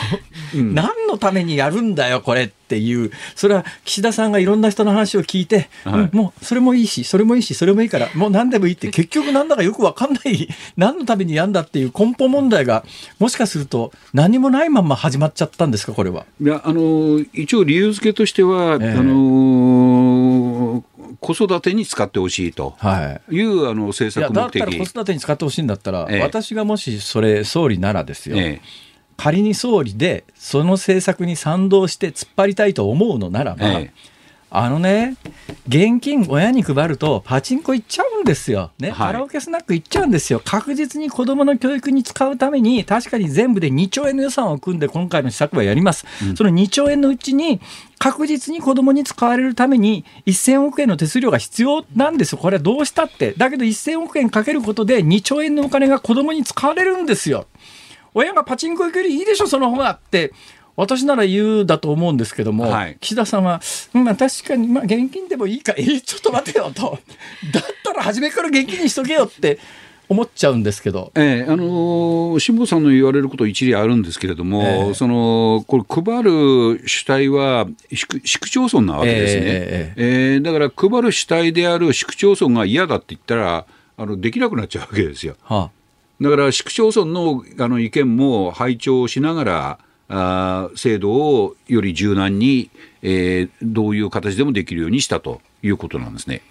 [0.54, 3.12] 何のためにやるんだよ、これっていう。
[3.36, 12.84] それは岸田さんがいろんな人の話を聞いて、はい、うん、もうそれもいいし、それもいいし、それもいいから、もう何でもいいって、結局なんだかよくわかんない、 何のためにやんだっていう根本問題が、
[13.20, 16.26] もしかすると何もないまま始まっちゃったんですか、これは。
[16.42, 20.84] いや、あの、一応理由付けとしては、えー、あの
[21.20, 22.76] 子育てに使ってほしいと
[23.32, 23.42] い。
[23.42, 24.60] う、はい、あの政策目的。
[24.60, 28.62] だったら子育てに使ってほしいんだったら、ええ、私がもしそれ、総理ならですよ、え、
[29.18, 33.82] 仮に総理で、その政策に賛同して突っ張りたいと思うのならば、
[34.54, 35.16] あのね、
[35.66, 38.72] 現金親に配るとパチンコ行っちゃうんですよ。
[38.80, 40.42] ね、カラオケスナック行っちゃうんですよ。
[40.44, 46.06] 確実に子供の教育に使うために、確かに全部で2兆円の予算を組んで今回の施策はやります。
[46.22, 47.62] うん、その2兆円のうちに、
[47.98, 52.38] 確実に子供に使われるために1000億円の手数料が必要なんですよ。
[52.38, 53.34] これはどうしたって。
[53.38, 57.46] だけど1000億円かけることで2兆円のお金が子供に使われるんですよ。
[58.14, 60.34] 親がパチンコ行くよりいいでしょ、その方がって
[60.82, 63.62] 私なら言うだと思うんですけども、はい、岸田さんは、
[63.94, 66.98] まあ、確かに、まあ、現金でもいいか、えー、ちょっと待てよと、
[67.54, 69.60] だったら初めから現金にしとけよって
[70.10, 83.68] 思っちゃうんですけど、ええあの辛坊さんの言われること一理あるんですけれども、えー、そのこれ、配る主体は市区町村なわけですね、えー、えー、だから配る主体である市区町村が嫌だって言ったら、
[83.98, 85.36] あのできなくなっちゃうわけですよ。
[85.44, 85.72] はあ。
[86.20, 89.80] だから市区町村のあの意見も拝聴しながら、
[90.14, 92.70] あ制度をより柔軟に、
[93.02, 96.42] えー、どういう形でもできるようにしたということなんですね。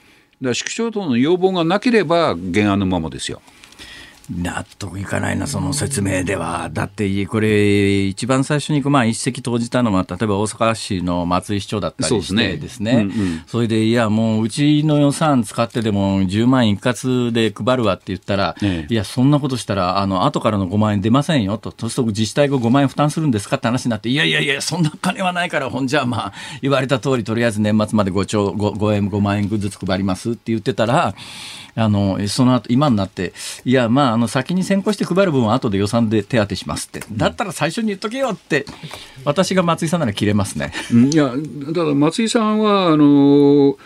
[0.41, 3.43] だから縮小等の要望がなければ原案のままですよ。
[4.31, 6.71] 納得いかないな、その説明では。
[6.73, 12.93] だって、これ、一番最初に、まあ、一石投じたのは、例えば大阪市の松井市長だったりしてですね。
[12.93, 21.75] そ、ねうんうん、それで、いや、もう、うちの予算使ってでも10万円一括で配るわって言ったら、ええ、いや、そんなことしたら、あの、後からの5万円出ませんよと。
[21.77, 31.15] そうすると自治体が5万円負担するんですかって話になって、いやいやいや、そんな金はないから、ほんじゃあまあ、言われた通り、とりあえず年末まで5兆、5, 5円、5万円ずつ配りますって言ってたら、
[31.75, 33.33] あの、その後、今になって、
[33.65, 37.03] いや、まあ、あの、先に先行して配る分は後で予算で手当てしますって。
[37.13, 38.67] だったら最初に言っとけよって、
[39.25, 40.73] 私が松井さんなら切れますね。
[40.93, 43.77] いや、だから松井さんは、あの、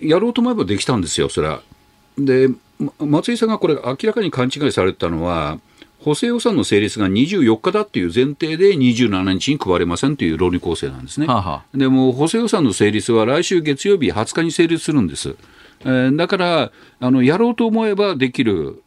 [0.00, 1.62] やろうと思えばできたんですよ、それは。
[2.18, 2.48] で、
[2.98, 5.58] 松井さんがこれ明らかに勘違いされたのは、
[6.04, 11.26] 補正予算の成立が24日だっていう前提で27日に配れませんという論理構成なんですね。
[11.26, 15.36] はあはあ、でも補正予算の成立は来週月曜日20日に成立するんです。
[15.80, 18.82] えー、だからあの、やろうと思えばできる、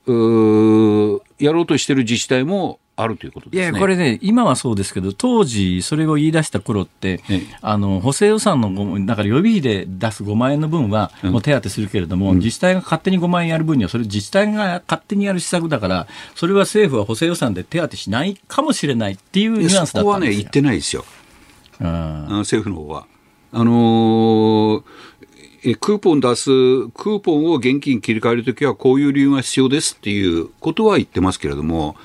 [1.40, 20.02] やろうとしている自治体もあるということです、ね、いや、これね、今はそうですけど、当時、それを言い出した頃って、ええ、あの補正予算の、だから予備費で出す5万円の分は、もう手当するけれども、うん、自治体が勝手に5万円やる分には、それ自治体が勝手にやる施策だから、それは政府は補正予算で手当しないかもしれないっていうニュアンスだったんですよ。
[20.02, 21.06] そこはね、言ってないですよ、
[21.80, 23.08] うん、政府の方は。
[23.56, 24.84] あのー
[25.66, 26.50] えクーポン出す、
[26.90, 31.96] クーポンを現金切り替えるときはこういう理由が必要ですっていうことは言ってますけれども、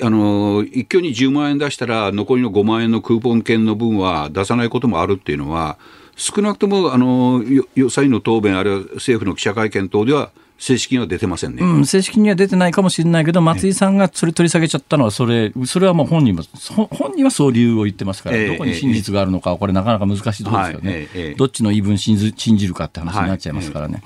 [0.00, 5.78] あの、一挙に10万円出したら残りの5万円のクーポン券の分は出さないこともあるっていうのは、
[6.14, 7.42] 少なくとも、あの、
[7.74, 16.42] 予算の答弁、あるいは政府の記者会見等では正式には出てませんね、うん、正式には出てないかもしれないけど、松井さんがそれ取り下げちゃったのは、それ、それはもう本人も、
[16.90, 24.02] 本人はそう理由を言ってますから、えー、どこに真実があるのか、これ、なかなか難しいところですよね、えーえー、どっちの言い分信じ信じるかって話になっちゃいますからね。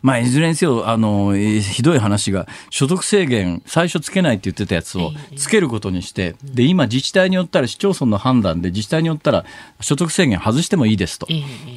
[0.00, 9.44] まあ、いずれにせよ、あの、ひどい話が、所得制限、最初つけないって言ってたやつをつけることにして、で、今、自治体によったら、市町村の判断で、自治体によったら、
[9.80, 11.26] 所得制限外してもいいですと。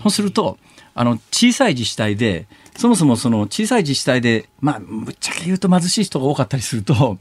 [0.04, 0.60] そうすると、
[0.94, 2.46] あの、小さい自治体で、
[2.78, 7.18] そもそもその小さい自治体で、まあ、ぶっちゃけ言うと貧しい人が多かったりすると、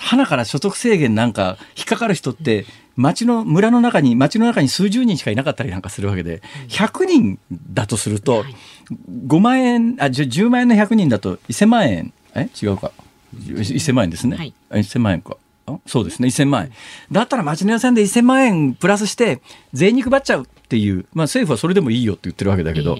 [0.00, 2.66] 花から所得制限なんか引っかかる人って、
[2.96, 7.38] 町の、村の中に、町の中に数十人しかいなかったりなんかするわけで、100人
[7.70, 8.44] だとすると、
[9.26, 12.48] 5万円、あ、10万円の100人だと1000万円、え？
[12.60, 12.90] 違うか。
[13.36, 14.36] 1000万円ですね。
[14.36, 15.36] はい、1000万円か。
[15.86, 16.72] そうですね、1000万円。
[17.12, 22.98] だったら町の予算で1000万円プラスして、全員に配っちゃうっていう、まあ政府はそれでもいいよって言ってるわけだけど、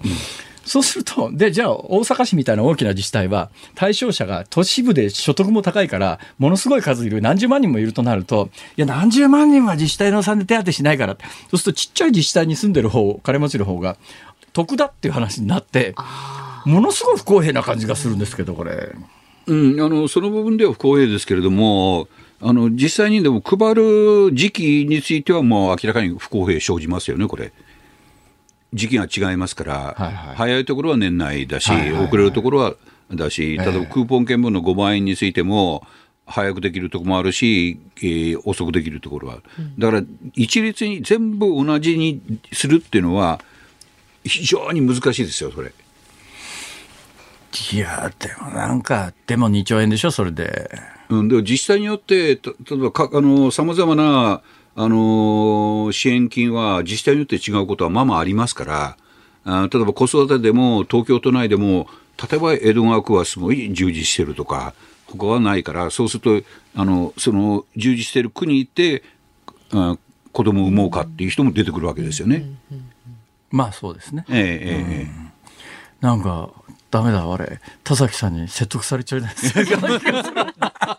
[0.68, 11.16] そうすると、で、じゃあ、大阪市みたいな大きな自治体は、対象者が都市部で所得も高いから、ものすごい数いる、何十万人もいるとなると、いや、何十万人は自治体の予算で手当てしないから、
[11.50, 13.96] そうするとちっちゃい自治体に住んでる方、金持ちの方が、
[14.52, 15.94] 得だっていう話になって、
[16.66, 18.90] ものすごい不公平な感じがするんですけど、これ。
[19.46, 22.08] うん、あのその部分では不公平ですけれども、
[22.42, 27.52] あの実際にでも配る時期については、もう明らかに不公平生じますよね、これ。
[28.74, 32.74] 時期が違いますから、はいはい、早いところは年内だし、はいはいはい、遅れるところは
[33.14, 35.86] だし、例えばクーポン券分の5万円についても、
[36.26, 39.38] 早くできるところもあるし、えー、遅くできるところは、
[39.78, 42.20] だから一律に全部同じに
[42.52, 43.40] するっていうのは、
[44.24, 45.72] 非常に難しいですよ、それ。
[47.72, 50.70] いや、でもなんか、でも2兆円でしょ、それで。
[51.08, 52.40] うん、でも自治体によって、例
[52.72, 54.42] えばか、あの、さまざまな、
[54.80, 58.96] あの支援金は自治体によって違うことはまあまあありますから、
[59.44, 61.88] あ例えば子育てでも東京都内でも、
[62.30, 64.74] 例えば江戸川区はすごい充実してるとか、
[65.08, 69.02] 他はないから、そうすると、あのその充実してる区に行って、
[69.72, 69.98] あ
[70.30, 72.44] 子供を産もうかっていう人も出てくるわけですよね。
[73.50, 74.26] まあそうですね。
[74.30, 75.10] ええええ、
[76.00, 76.50] なんか、
[76.92, 77.60] ダメだ、あれ。
[77.82, 80.98] 田崎さんに説得されちゃうじゃないですか。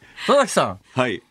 [0.26, 0.78] 田崎さん。
[0.94, 1.22] はい。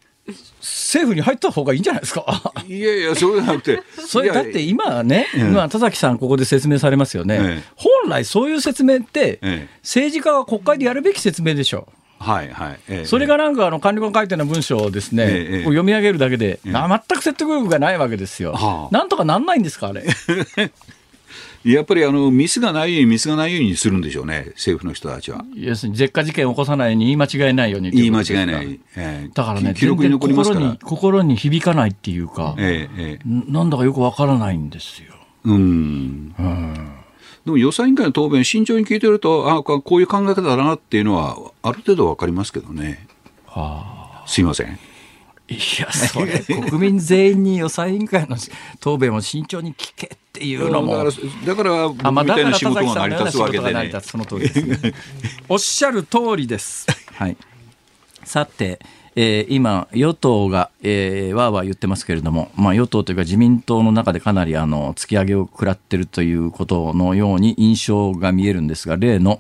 [0.59, 2.53] 政府に入った方がいいんじゃないですか？
[2.67, 3.81] いやいや、そうじゃなくて。
[3.97, 11.87] それだって今ね、今、田崎さん、ここで説明されますよね、ええ、本来そういう説明って、え、政治家が国会でやるべき説明でしょ。
[12.19, 20.03] はいはい、ええ、それがなんかあの管理官書いての文章をですね、ええ、読み上げるだけで、ええ、全く説得力がないわけですよ、はあ、なんとかなんないんですか、あれ？
[21.64, 25.43] やっぱりあのミスがないようにミスがないようにするんでしょうね、政府の人たちは。
[25.55, 35.14] 要するに絶火事件を起こさないように言い間違えないように言い間違えない、えー、だからね、記録に残りますから心に心に響かないっていうか、えーえー、なんだかよくわからないんですよ。
[35.45, 36.95] うん、うん
[37.45, 43.07] でも予算委員会の答弁、慎重に聞いてると、あこういう考え方だなっていうのは、ある程度わかりますけどね。
[43.45, 44.78] はあ、すいません。
[45.50, 48.38] いや、それ、 国民全員に予算委員会の
[48.80, 51.04] 答弁を慎重に聞けっていうのも。
[51.04, 53.91] だから、だから僕みたいな仕事が成り立つわけでね。
[54.04, 54.93] その通りです、ね、
[55.50, 56.86] おっしゃる通りです。
[57.14, 57.38] はい。
[58.24, 58.80] さて、
[59.16, 69.39] えー、今、与党が、えー、わーわー言ってますけれども、まあ、与党というか自民党の中でかなりあの突き上げを食らってるということのように印象が見えるんですが、例の、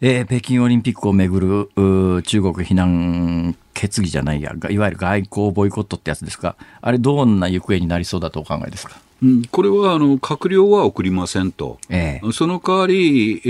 [0.00, 9.00] えー、北京オリンピックをめぐる中国非難決議じゃないや、いわゆる外交ボイコットってやつですか、あれ、どんな行方になりそうだとお考えですか？
[9.22, 13.48] うん、これはあの閣僚は送りませんと、ええ、その代わり、え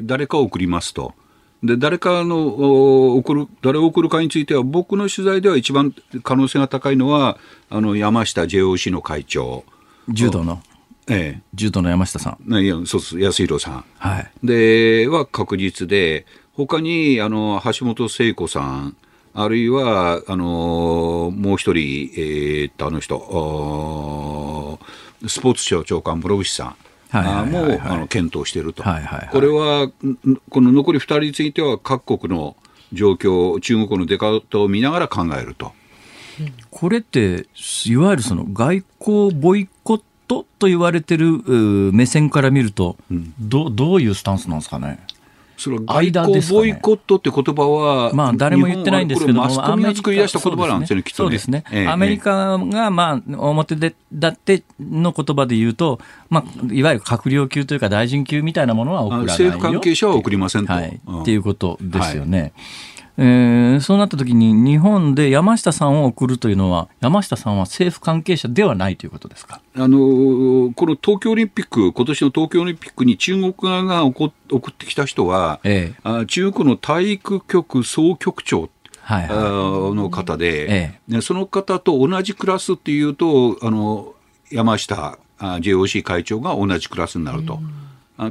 [0.00, 1.14] ー、誰かを送りますと。
[1.62, 7.38] で誰かの送る誰を送るかについては僕の取材では一番可能性が高いのは
[7.70, 9.64] あの山下 JOC の会長。
[10.10, 10.62] 柔道の？
[11.08, 12.54] ええ、柔道の山下さん。
[12.54, 18.96] いやそうそう安弘さん、はい、では確実で、他にあの橋本聖子さん、
[19.34, 23.18] あるいはあのもう一人、えー、っとあの人、
[25.26, 26.76] スポーツ庁長官、室伏さん。
[27.50, 29.88] もあの検討していると、これは、
[30.50, 32.56] この残り2人については、各国の
[32.92, 35.72] 状況、中国の出方を見ながら考えると。
[36.70, 37.46] これって、
[37.86, 41.40] いわゆるその外交ボイコットと言われてる
[41.92, 44.98] 目線から見ると、うん、どどういうスタンスなんですかね？
[45.56, 51.64] それ外交ボイコットって言葉は、まあ、誰も言ってないんですけどマスコミが作り出した言葉なんですよね、きっとそうですね。
[51.88, 56.00] アメリカが、まあ、表で、だっての言葉で言うと、
[56.30, 60.72] まあ、いわゆる閣僚級というか大臣級みたいなものは送らないよ政府関係者は送りませんと。
[60.72, 62.40] はい、っていうことですよね。
[62.40, 62.52] はい
[63.16, 69.60] えー、そうなった時に日本で山下さんを送るというのは山下さんは政府関係者ではないということですか？
[69.76, 78.68] あのこの東京オリンピック今年の東京オリンピックに中国側が送ってきた人は、ええ、あ中国の体育局総局長
[79.00, 84.14] はいはい、の方で、ええ、その方と同じクラスっていうとあの
[84.50, 87.60] 山下 JOC 会長が同じクラスになると。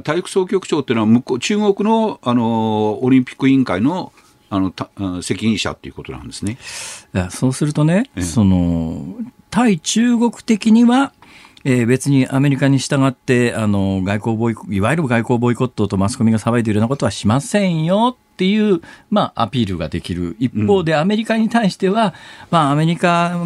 [0.02, 4.12] 体育総局長っていうのは向こう中国のあのオリンピック委員会の
[4.56, 6.58] あの責任者っていうことなんですね。
[7.30, 9.16] そうするとね、ええ、その
[9.50, 11.12] 対中国的には、
[11.64, 18.80] えー、別にアメリカに従ってあの外交ボイいわゆる外交ボイコットとマスコミが騒いでいるようなことはしませんよっていう、
[19.10, 22.12] まあ、アピールができる一方でアメリカに対しては、うん、
[22.50, 23.40] まあ、アメリカ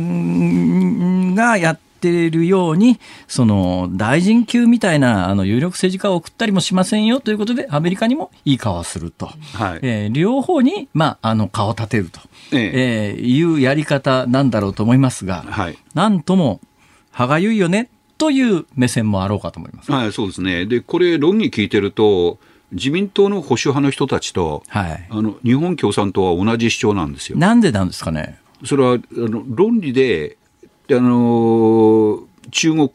[1.34, 12.20] がやってっているように、その大臣級みたいなあの有力政治家を送ったりもしませんよということで、アメリカにもいい顔をすると、はいえー、両方に、まあ、あの顔を立てると、
[12.52, 16.60] えええー、いうやり方なんだろうと思いますが、はい、なんとも
[17.10, 19.90] 歯がゆいよねという目線もあろうかと思います。
[19.90, 20.66] はい、そうですね。
[20.66, 22.38] で、これ、論議聞いてると、
[22.72, 27.38] 自民党の保守派の人たちと、はい、あの日本共産党は同じ主張なんですよ。
[27.38, 28.38] なんでなんですかね。
[28.64, 30.36] それはあの論理で
[30.94, 32.20] あの
[32.50, 32.88] 中国を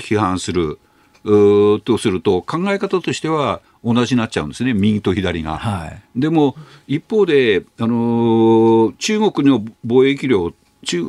[0.00, 0.78] 批判する
[1.84, 5.58] とすると考え方としては同じになっちゃうんですね右と左が。
[5.58, 10.52] はい、でも一方で、あの中国の貿易量
[10.84, 11.04] 中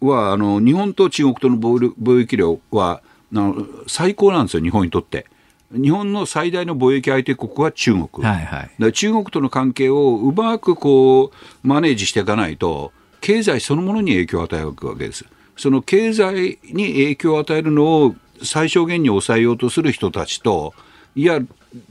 [0.00, 3.00] はあの日本と中国との貿易量は
[3.32, 5.26] あの最高なんですよ日本にとって。
[5.70, 11.30] 日本の最大の貿易相手国は中国、はいはい、だ中国との関係をうまくこう
[11.62, 12.90] マネージしていかないと
[13.20, 15.26] 経済そのものに影響を与えるわけです。
[15.58, 20.72] その経済に影響を与えるのを最小限に抑えようとする人たちと、
[21.16, 21.40] いや、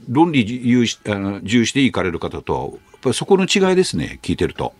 [0.08, 0.98] 論理重視
[1.42, 4.72] 重視でいかれる方と、やっぱりそこの違いですね、聞いてると。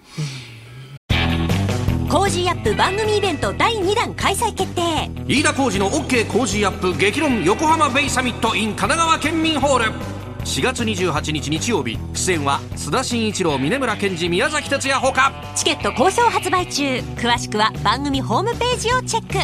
[2.08, 10.17] コージーアップ番組イベント第2弾開催決定飯田浩司の OK コージーアップ激論横浜ベイサミット in 神奈川県民ホール
[10.48, 11.98] 4月28日日曜日。
[12.14, 15.30] 出演は須田慎一郎峯村健二宮崎哲也ほか。
[15.54, 17.00] チケット好評発売中。
[17.16, 19.34] 詳しくは番組ホームページをチェック。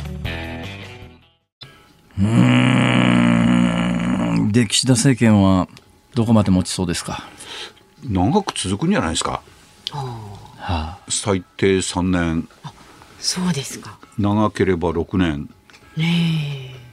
[2.19, 2.23] う
[4.47, 4.51] ん。
[4.51, 5.69] で岸田政権は
[6.15, 7.29] どこまで持ちそうですか？
[8.03, 9.43] 長く続くんじゃないですか、
[9.93, 12.49] はあ、最低3年。
[13.21, 13.99] そうですか。
[14.19, 15.51] 長ければ6年。
[15.99, 16.84] ねえ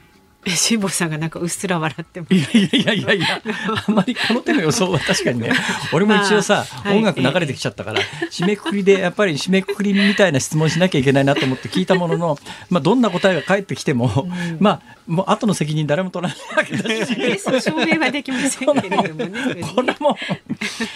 [0.50, 2.34] 辛坊さんがなんかうっすら笑ってます。
[2.34, 3.42] いやいやいやいや、
[3.86, 5.52] あんまりこの手の予想は確かにね、
[5.92, 12.38] 俺も一応さ、はい音楽流れてきちゃったから、締めくくりでやっぱり締めくくりみたいな質問しなきゃいけないなと思って聞いたものの、
[12.70, 14.28] まあどんな答えが返ってきても、
[14.58, 17.12] まあもう後の責任誰も取らないわけだし。
[17.62, 19.62] 証明はできませんけれどもね。
[19.74, 20.16] これも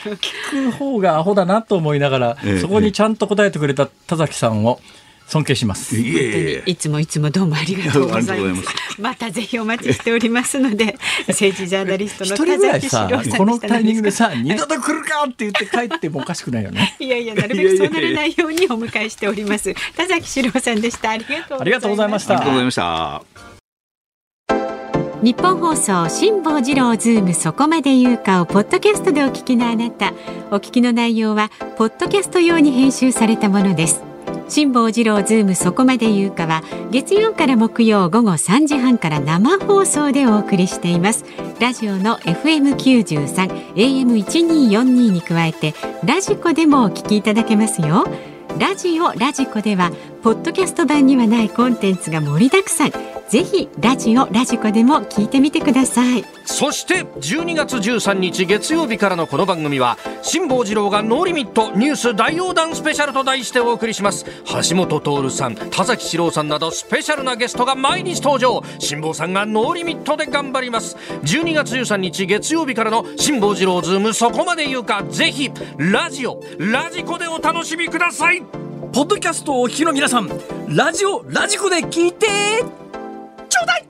[0.05, 4.81] 聞く方がアホだなと思いながら、ええそこにちゃんと答えてくれた田崎さんを
[5.27, 5.97] 尊敬します。
[5.97, 8.57] いえいえいつもいつもどうもありがとうございま。
[8.63, 10.97] すまたぜひお待ちしておりますので、
[11.27, 16.95] 政治ジャーナリストの一人ぐらい田さ崎史郎さんでしたこのタイミングでさはい二度と来るかって言って帰ってもおかしくないよね。
[17.01, 19.75] いやいや、なるべくそうならないようにお迎えしております。
[19.97, 21.11] 田崎史郎さんでした。
[21.11, 22.65] ありがとうありがとうございましありがとうございた。
[22.65, 23.47] ました。
[25.23, 30.13] ニッポン放送辛坊治郎ズームそこまで言うかをポッドキャストでお聞きのあなた
[30.51, 34.16] お聞きの内容はポッドキャスト用に編集されたものです
[34.49, 41.25] 辛坊治郎ズームそこまで言うかは月曜から木曜午後3時半から生放送でお送りしています。
[41.61, 45.75] ラジオの FM93 AM1242 に加えて
[46.05, 48.07] ラジコでもお聞きいただけますよ。
[48.59, 49.91] ラジオラジコでは
[50.23, 53.16] ポッドキャスト版にはないコンテンツが盛りだくさん。
[53.29, 56.25] ぜひラジオラジコでも聞いてみてください。
[56.45, 64.27] そして12月13日月曜日からのこの番組は辛坊治郎がノーリミットニュース大横断スペシャルと題してお送りします。
[64.69, 68.63] 橋下徹さん田崎史郎さんなどスペシャルなゲストが毎日登場。
[68.79, 70.97] 辛坊さんがノーリミットで頑張ります。
[71.25, 75.03] 12月13日月曜日からの辛坊治郎ズームそこまで言うか。
[75.09, 78.43] ぜひラジオラジコでお楽しみください。
[78.93, 80.31] ポッドキャストをお聞きの皆さん、
[80.69, 82.27] ラジオラジコで聞いて
[83.57, 83.87] ちょうだい。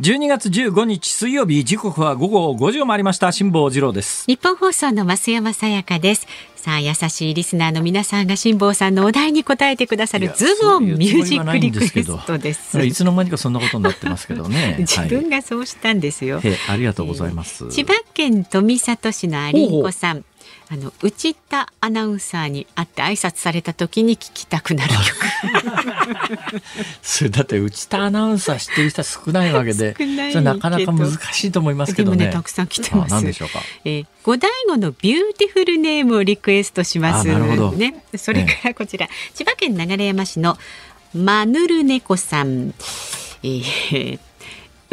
[0.00, 4.24] 12月15日水曜日時刻は午後5時を回りました辛坊治郎です。
[4.26, 14.76] 日本放送の増山さやかですさあ優しいリスナーの皆さんが辛坊さんのお題に答えてくださるズームオンミュージックリクエストですいつの間にかそんなことになってますけどね。
[14.82, 17.68] 自分はいがそうしたんですよ、ええありがとうございます。
[17.68, 20.24] 千葉県富里市のアリンコさん
[20.70, 26.62] あの内田アナウンサーに会って挨拶された時に聞きたくなる曲
[27.02, 32.26] それだって内田アナウンサー知ってる人は少ないわけで、それなかなか難しいと思いますけどね。
[32.26, 33.60] ねたくさん来てますあ何でしょうか？
[33.84, 37.28] えー、五醍醐のビューティフルネームをリクエストします。
[37.28, 40.58] ね、それからこちら、千葉県流山市の
[41.14, 42.74] マヌルネコさん。
[43.42, 44.18] えー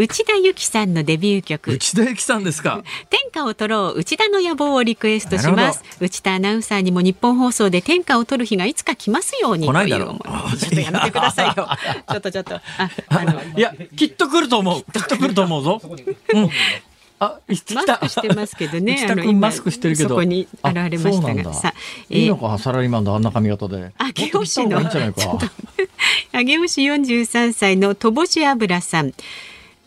[0.01, 2.81] 内田有紀さんのデビュー曲内田有紀さんですか。
[3.11, 11.53] 天下を取ろう内田の野望をリクエストします内田アナウンサーにも日本放送で天下を取る日がいつか来ますように来ないだろうという思いちょっとやめてくださいよ
[12.09, 12.61] ちょっとちょっとあ
[13.09, 14.81] あのいや、きっと来ると思う。
[14.91, 15.81] きっと来ると思うぞ。
[16.33, 16.49] うん。
[17.19, 17.37] あ、
[17.75, 20.09] マスクしてますけどね あのマスクしてるけど。
[20.09, 21.73] そこに現れましたがさあ
[22.09, 23.91] えーいいのか、サラリーマンであんな髪型で。
[23.99, 25.37] あもっと切った方がいいんじゃないか。
[26.33, 29.13] 上尾市43歳の戸星油さん。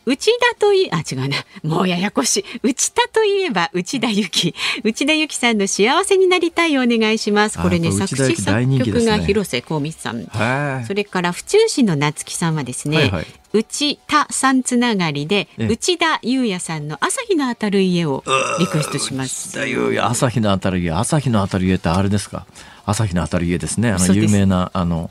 [0.07, 1.37] 内田といあ違うな。
[1.63, 2.45] もうややこしい。
[2.63, 4.55] 内田といえば内田有紀。
[4.85, 7.59] 内田有紀さんの幸せになりたいをお願いします。
[7.59, 10.25] これね作詞作曲が広瀬香美さん。
[10.27, 10.87] はい。
[10.87, 10.95] そ。
[10.95, 13.27] れから府中市の夏木さんはですね、はいはい。
[13.53, 15.67] 内田さんつながりでええ。
[15.69, 18.23] 内田裕也さんの朝日の当たる家を
[18.59, 19.59] リクエストします。
[20.01, 22.47] 朝日の当たる家、朝日の当たる家ってあれですか？
[22.87, 23.91] 朝日の当たる家ですね。
[23.91, 25.11] あの有名なあの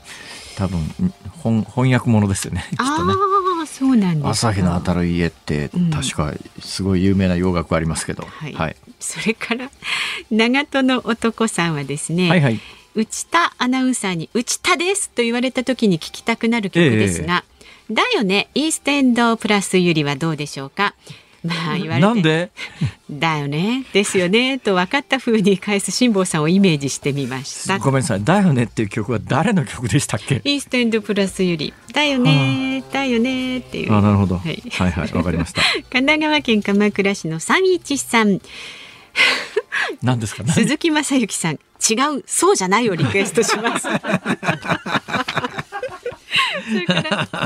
[0.56, 0.78] 多分
[1.42, 2.64] 翻翻訳ものですよね。
[2.70, 3.14] きっとね。
[3.66, 8.24] そうなんですか朝日の当たる家ってうん確かすごい有名な洋楽ありますけど。
[8.24, 8.76] はい、はい。
[9.00, 9.70] それから
[10.30, 12.60] 長門の男さんはですね、はいはい。
[12.94, 17.44] 内田アナウンサーに内田ですと言われた時に聞きたくなる曲ですが、
[17.90, 20.94] だよねイーストエンドプラスユリはどうでしょうか
[21.44, 22.00] まあ言われて。
[22.00, 22.50] なんで？
[23.10, 23.84] だよね。
[23.92, 24.58] ですよね。
[24.58, 27.78] と分かった風に返す辛坊さんをイメージしてみました。
[27.78, 28.24] ごめんなさい。
[28.24, 30.40] だよねっていう曲は誰の曲でしたっけ？
[30.44, 33.92] イーストエンドプラスユリだよねだよねっていう。
[33.92, 34.36] あなるほど。
[34.36, 35.60] ははいいはいわかりました。
[35.92, 38.40] 神奈川県鎌倉市の三一さん。
[40.02, 40.42] 何ですか？
[40.44, 40.54] 何？
[40.54, 41.58] 鈴木雅之さん。
[41.86, 43.82] 違うそうじゃないをリクエストします。
[43.86, 43.98] それ
[46.86, 47.38] からこ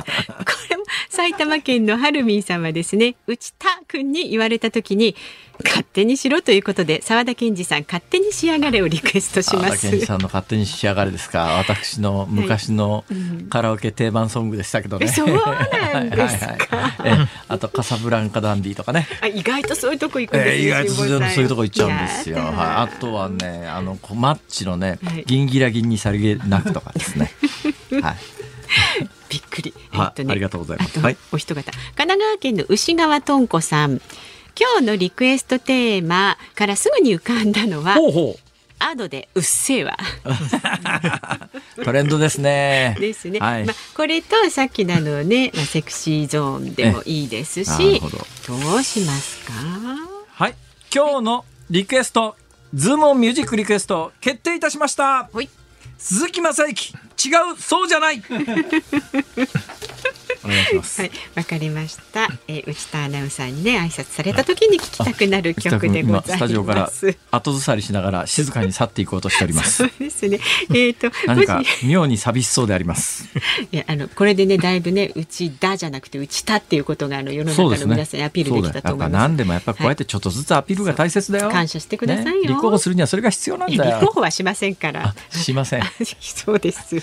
[0.71, 0.78] れも
[1.19, 5.17] 埼玉県のハルミンさんはですね内田君に言われた時に
[5.65, 11.59] 勝手にしろということで澤田健二さん勝手に仕上がれをリクエストしますあ健二さんの勝手に仕上がれですか？
[11.59, 13.05] 私の昔の
[13.51, 15.07] カラオケ定番ソングでしたけどね。
[15.07, 16.39] えそうなんです
[16.69, 16.77] か？
[16.77, 19.09] はいはいあとカサブランカダンディとかね。
[19.21, 21.09] あ意外とそういうとこ行くんですね、えー、意外とそう
[21.43, 22.37] いうとこ行っちゃうんですよ。
[22.37, 27.33] やはい、だあとはね、あのコマッチのね、はいギンギラギンにさりげなくとかですね。
[28.01, 28.17] はい、
[29.29, 29.75] びっくり。
[29.91, 34.01] はいありがとうございますはいお一方、神奈川県の牛川とんこさん。
[34.61, 38.37] 今日のリクエストテーマからすぐに浮かんだのは、ほうほ
[38.81, 39.97] アドでうっせぇわ。
[41.77, 42.97] う、 トレンドですね。
[43.01, 43.39] ですね。
[43.39, 43.65] はい。
[43.65, 48.01] まあ、これとさっきのあのね、まあ、セクシーゾーンでもいいですし。
[48.47, 49.53] どうしますか？
[50.35, 50.55] はい、
[50.95, 52.37] 今日のリクエスト、
[52.75, 55.29] ズームオンミュージックリクエスト決定いたしました。
[55.33, 55.49] はい
[55.99, 56.95] 鈴木雅之、違
[57.53, 58.23] う、そうじゃない。
[60.45, 62.29] お願いしますはい、わかりました。
[62.47, 66.33] えー、内田アナウンサーにね、挨拶された時に聞きたくなる曲でございます。
[66.33, 66.91] スタジオから
[67.31, 69.77] 後ずさりしながら静かに去っていこうとしております。
[69.77, 70.41] そうですね。
[70.75, 73.29] えっ、と、何か妙に寂しそうであります。
[73.71, 79.13] いや、あの、これでね、だいぶね、内田じゃなくて内田っていうことが、あの、世の中の皆さんにアピールできたと思います。
[79.13, 81.51] 何でもやっぱこうやってちょっとずつアピールが大切だよ。
[81.51, 82.33] 感謝してくださいよ。
[82.43, 83.97] ね、立候補するにはそれが必要なんだよ。
[83.97, 85.15] 立候補はしませんから。
[85.31, 85.83] しません。
[86.21, 86.97] そうです。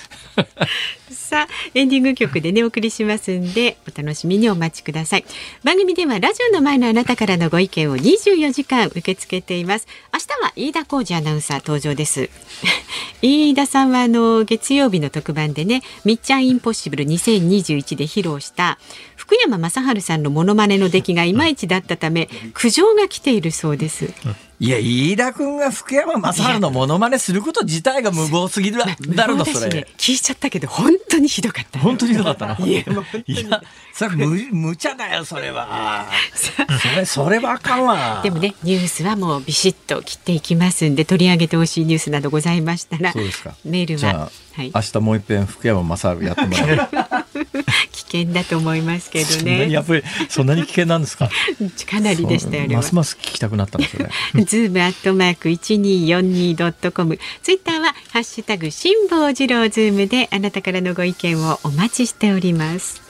[1.11, 5.25] さあ、エンディング曲でね、お送りしますんで、お楽しみにお待ちください。
[5.63, 9.87] 番組ではラジオの前のあなたからのご意見を24時間受け付けています。
[10.11, 12.29] 明日は飯田浩二アナウンサー登場です。
[13.21, 18.79] 飯田さんはあの月曜日の特番でね、みっちゃんインポッシブル2021で披露した
[19.25, 24.13] 福山雅治さんのモノマネの出来がいまいちだったため、苦情が来ているそうです。
[24.59, 29.73] いや、飯田君が福山雅治のモノマネすること自体が無謀すぎるだろうな、 それ。
[29.73, 31.79] ね、聞いちゃったけど、本当にひどかった。
[31.79, 32.57] 本当にひどかったな。
[32.59, 32.83] いや、
[33.25, 33.63] いや、
[33.93, 36.07] それ無、無茶だよ、それは。
[36.35, 38.21] それ、それはあかんわ。
[38.23, 43.11] でもね、ニュースはもうビシッと切っていきますんで、取り上げてほしいニュースなどございましたら。
[43.11, 43.55] そうですか。
[43.65, 44.29] メールは。
[44.53, 47.24] はい、明日もう一遍福山雅治やってもらう。
[47.91, 49.69] 危険だと思いますけどね。
[49.71, 51.29] やっぱりそんなに危険なんですか？
[51.89, 52.75] かなりでしたよね。
[52.75, 54.43] ますます聞きたくなったんですよね。
[54.45, 57.19] ズームアットマーク一二四二ドットコム。
[57.43, 63.01] ツイッターはハッシュタグ辛坊治郎ズームであなたからのご意見をお待ちしております。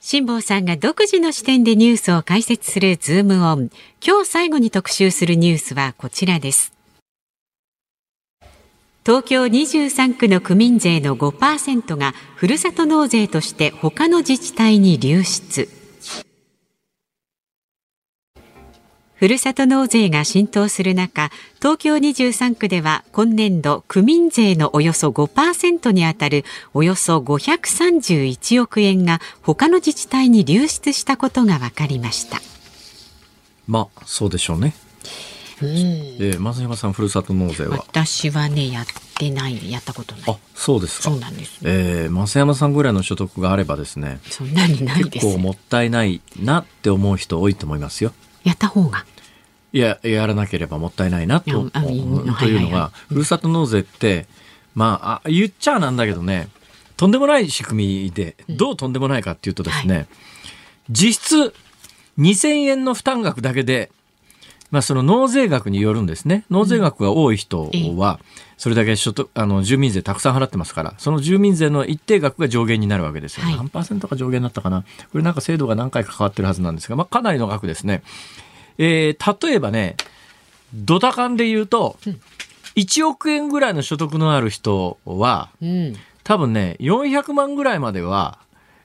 [0.00, 3.70] 辛坊さんが独自の視点でニュースを解説するズームオン。
[4.06, 6.75] 今日最後に特集するニュースはこちらです。
[9.06, 15.68] 東京23区の区民税の5%がふるさと納税として他の自治体に流出。
[19.14, 26.44] ふるさと納税が浸透する中、東京23区では今年度区民税のおよそ5%にあたる
[26.74, 32.40] およそ531億円が他の自治体に流出したことが分かりました。
[33.68, 34.74] まあ、そうでしょうね。
[35.62, 37.78] うん、えー、増山さんふるさと納税は？
[37.78, 38.86] 私はねやっ
[39.18, 40.24] てないやったことない。
[40.28, 41.10] あそうですか。
[41.10, 45.10] そうなんです、えー、増山さんぐらいの所得があればですねそんなにないです。
[45.10, 48.12] 結構もったいないなって思う人多いと思いますよ。
[48.44, 49.04] やった方が。
[49.72, 54.26] いややらなければもったいないなとというのがふるさと納税って
[54.74, 56.48] まああ言っちゃなんだけどね
[56.96, 60.06] とんでもない仕組みでどうとんでもないかっていうとですね、うんはい、
[60.90, 61.54] 実質
[62.18, 63.90] 2000円の負担額だけで
[64.70, 66.44] まあ、その納税額によるんですね。
[66.50, 68.18] 納税額が多い人は、
[68.56, 73.46] それだけ所得、あの、住民税たくさん払ってますから、その住民税の一定額が上限になるわけですよ。
[73.46, 74.84] はい、何パーセントが上限になったかな？
[75.12, 78.02] これなんか制度が何回か変わってるはずなんですが、まあ、かなりの額ですね。
[78.78, 79.96] えー、例えばね、
[80.74, 81.98] ドタカンで言うと、
[82.76, 88.38] 1億円ぐらいの所得のある人は、うん、多分ね、400万ぐらいまでは、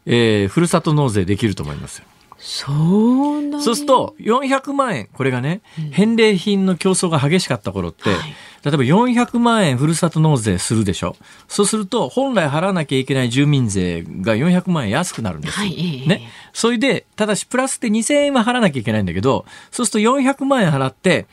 [0.06, 2.06] えー、ふるさと納税できると思いますよ。
[2.44, 8.20] そうそうすると、400万円、これがね、うん、返礼品の競争が激しかった頃って、はい、
[8.66, 11.16] 例えば400万円ふるさと納税するでしょ？
[11.48, 15.68] そうすると、本来払わなきゃいけない住民税が400万円安くなるんですよ。
[15.68, 16.30] はい、ね。
[16.52, 21.28] それで、ただし、プラスで2000円は払わなきゃいけないんだけど、そうすると400万円払って、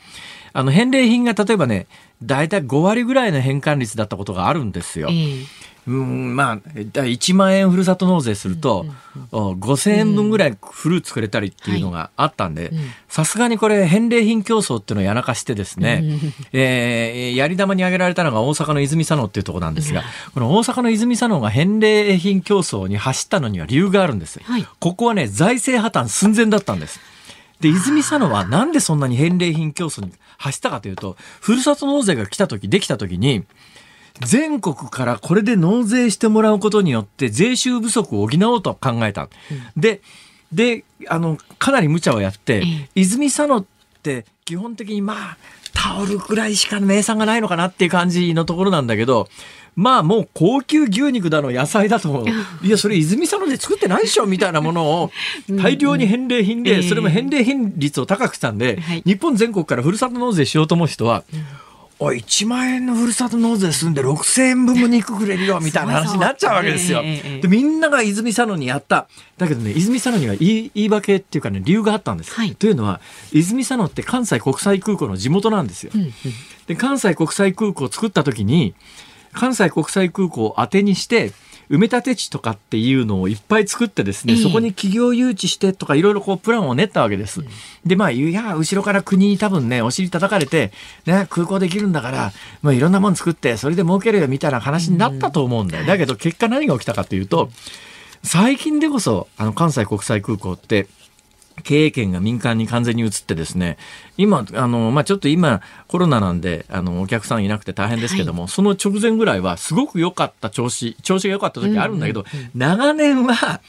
[0.53, 1.87] あの、返礼品が例えばね、
[2.21, 5.07] だいたい5割ぐらいの返還率だったことがあるんですよ。
[5.09, 5.45] えー
[5.89, 8.85] うん、まあ、1万円ふるさと納税すると、
[9.31, 12.71] 5000円分ぐらいフルーツくれたりっていうのがあったんで、
[13.07, 16.03] さすがにこれ返礼品競争っていうのをやらかしてですね、
[16.53, 20.03] えー、やり玉に挙げられたのが大阪の泉佐野っていうところなんですが、
[20.35, 24.39] この大阪の泉佐野が返礼品競争に走ったのには理由があるんです。
[24.43, 26.99] はい、ここはね、財政破綻寸前だったんです。
[27.61, 33.43] で、泉佐野はなんでそんなに返礼品競争に走ったかというと、ふるさと納税が来た時、できた時に、
[34.21, 39.23] 全国からこれで納税してもらうことによって税収不足を補おうと考えた。
[39.23, 39.25] う
[39.79, 40.01] ん、で、
[40.51, 43.65] で、あの、かなり無茶をやって、え泉佐野っ
[44.03, 45.37] て基本的にまあ、
[45.73, 49.29] タオルくらいしか名産がないのかなっていう感じのところなんだけど、
[49.75, 52.25] まあもう高級牛肉だの野菜だと、
[52.61, 55.11] いやそれ泉佐野で作ってないでしょみたいなものを
[55.49, 61.23] 大量に返礼品で、それも返礼品率を高くしたんで、日本全国からふるさと納税しようと思う人は、
[62.01, 67.01] おい、1万円のふるさと納税すんで6000円分も肉くれるよ、 みたいな話になっちゃうわけですよ。
[67.01, 69.09] で、みんなが泉佐野にやった。
[69.37, 72.33] だけどね、泉佐野には言い言い訳っていうかね、理由があったんです。
[72.33, 73.01] はい、というのは、
[73.33, 75.91] 泉佐野って関西国際空港の地元なんですよ。
[75.93, 76.13] うんうん、
[76.67, 78.73] で、関西国際空港を作った時に、
[79.33, 81.33] 関西国際空港を当てにして、
[81.69, 87.43] 埋め立て地とかっていうのをいっぱい作ってですね、ええそこに企業誘致してとかいろいろこうプランを練ったわけです。
[87.85, 90.71] で、まあ、いや、後ろから国に多分ね、お尻叩かれて、
[91.05, 95.85] ね、空港できるんだから、まあ、いろんなもん作って、それで儲けるよみたいな話になったと思うんだよ。
[95.85, 97.51] だけど、結果何が起きたかというと、
[98.23, 100.87] 最近でこそ、あの、関西国際空港って、
[101.63, 103.77] 経営権が民間に完全に移ってですね、
[104.17, 113.61] 今、あの、まあ、ちょっと今、コロナなんで、あの、お客さんいなくて大変ですけども、はい、その直前ぐらいは、すごく良かった調子、調子が良かった時あるんだけど、うんうんうん、長年は、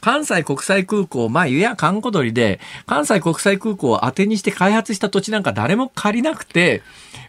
[0.00, 6.82] 関西国際空港、まあ、いや、観光鳥で、関西国際空港を当てにして開発した土地なんか誰も借りなくて、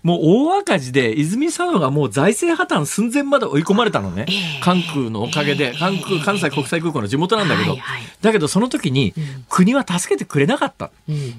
[0.04, 4.26] もう大赤字で、泉佐野がもう財政破綻寸前まで追い込まれたのね。
[4.62, 7.78] 関空のおかげで、関空、関西国際空港の地元なんだけど、
[8.22, 9.14] だけどその時に、
[9.50, 10.92] 国は助けてくれなかった。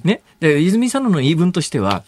[0.04, 0.22] ね。
[0.40, 2.04] で、泉佐野の言い分としては、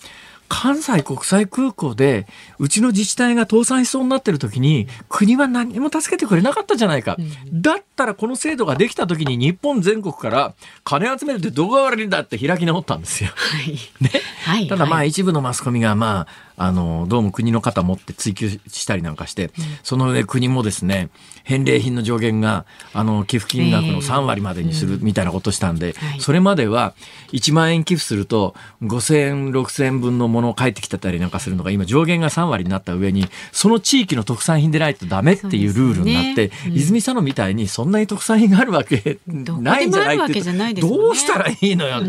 [0.55, 2.29] 関西国際空港で
[2.61, 7.17] うちの自治体が倒産しそうになってる時に国は何も助けてくれなかったじゃないか、
[7.53, 13.31] だったらこの制度ができた時に日本全国から金集めるってどこが悪いんだって開き直ったんですよ。
[13.35, 13.73] はい。
[14.01, 14.11] ね。
[14.45, 19.51] はい、ただまあ一部のマスコミがまああの、どうも国の方持って追及したりなんかして、
[19.83, 21.09] その上国もですね、
[21.43, 26.95] 返礼品の上限が、あの、寄付金額の3割までにするみたいなことしたんで、それまでは
[27.33, 42.01] 1万円寄付すると5000円、6000円分のものを返ってきてたりなんかするのが今上限が3割になった上に、その地域の特産品でないとダメっていうルールになって、泉佐野みたいにそんなに特産品があるわけないんじゃないってどうしたらいいのよ。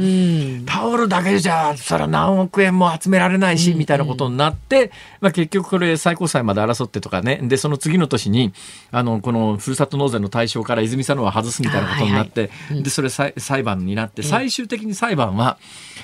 [0.65, 7.39] タオルだけじゃ、そら何億円も集められないし、みたいなことになって、まあ、結局これ最高裁まで争ってとかね。
[7.41, 8.53] でその次の年に
[8.91, 12.73] あのこのふるさと納税の対象から泉佐野は外すみたいなことになって、はい。
[12.75, 15.57] はい、でそれ裁判になって最終的に裁判は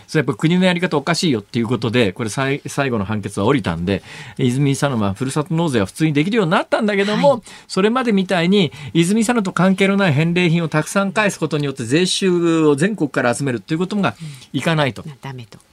[0.08, 4.04] それやっぱ国のやり方おかしいよっていうことでこれ最後の判決は降りたんで
[4.38, 14.16] 泉佐野はふるさと納税は普通にできるようになったんだけども、はい、それまでみたいに泉佐野と関係のない返礼品をたくさん返すことによって税収を全国から集めるっていうことが
[14.54, 15.04] いかないと。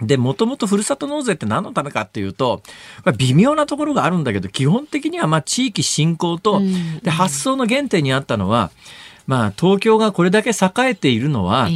[0.01, 2.48] うん、でもともとふるさと納税って何のためかっていうと
[3.17, 6.61] 微妙なところがあるんだけど基本的にはまあ地域振興と、
[7.03, 8.71] で発想の原点にあったのは、
[9.27, 10.55] まあ、東京がこれだけ栄
[10.91, 11.69] えているのは、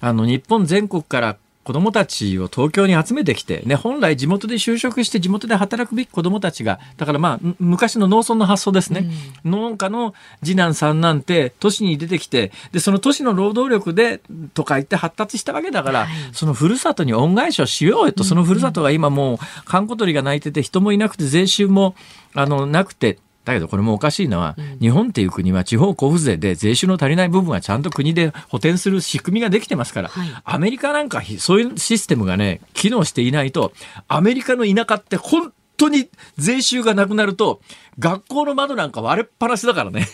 [0.00, 1.36] あの日本全国から
[1.70, 9.08] 子供たちを東京に集めてきて、ね、本来地元で就職して地元で働くべき子供たちが、だからまあ、昔の農村の発想ですね。
[9.44, 10.12] うん、農家の
[10.42, 14.20] 次男三男って都市に出てきて、で、その都市の労働力で
[14.52, 21.94] 都会って発達したわけだから、はい、そのふるさとに恩返しをしようよと、そのふるさとが今もう、観光鳥が鳴いてて人もいなくて税収も、
[22.34, 33.72] あの、なくて、だけどこれもおかしいのは、うん、日本っていう国は地方交付税で税収の足りない部分はちゃんと国で補填する仕組みができてますから、はい、アメリカなんかそういうシステムがね、機能していないと、
[34.08, 37.60] アメリカの田舎って本当に税収がなくなると、
[37.98, 40.08] 学校の窓なんか割れっぱなしだからね。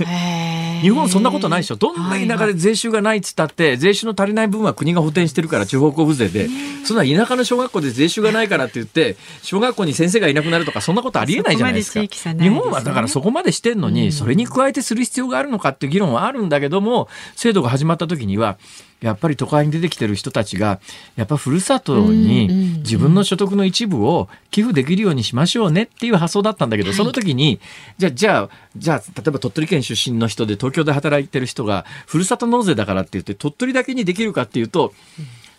[0.83, 1.77] 日本そんなことないでしょ。
[1.77, 6.49] どんな田舎で税収がないっつったって、税収の足りない分は国が補填してるから地方交付税で、
[6.85, 12.01] そんな田舎の小学校で税収がないからって言って、小学校に先生がいなくなるとか、そんなことありえないじゃないですか。
[12.13, 18.59] すね、日本はだからそこまでしてんのに、それに加えてする必要があるのかっていう議論はあるんだけども、制度が始まった時には、
[19.01, 20.81] やっぱり都会に出てきてる人たちが
[21.17, 27.61] やっぱふるさとに自分の所得の一部を寄付できるようにしましょうねっていう発想だったんだけど、その時に
[27.99, 34.95] じゃあじゃあじゃあ例えば鳥取県出身の人で東京で働いてる人がふるさと納税だからって言って鳥取だけにできるかっていうと。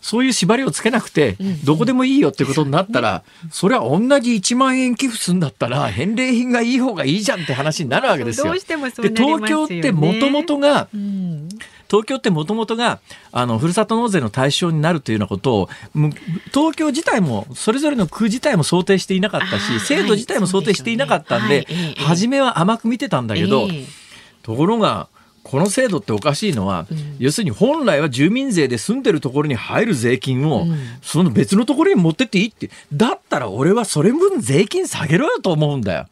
[0.01, 8.45] そういう縛りをつけなくて、どこでもいいよってことになったら、それは同じ1万円寄付するんだったら、返礼品がいい方がいいじゃんって話になるわけですよ。
[9.03, 10.87] で東京ってもともとが、
[11.89, 12.99] 東京ってもともとが、
[13.31, 15.69] あの、ふるさと納税の対象になるというようなことを、
[16.53, 21.65] 東京自体も、それぞれの区自体も想定していなかったし、制度自体も想定していなかったんで、
[21.97, 23.67] 初めは甘く見てたんだけど、
[24.43, 25.07] ところが、
[25.49, 36.07] この制度っておかしいのは、うん、要するに本来は住民税で住んでるところに入る税金を、うん、その別のところに持ってっていいって、だったら俺はそれ分税金下げろよと思うんだよ。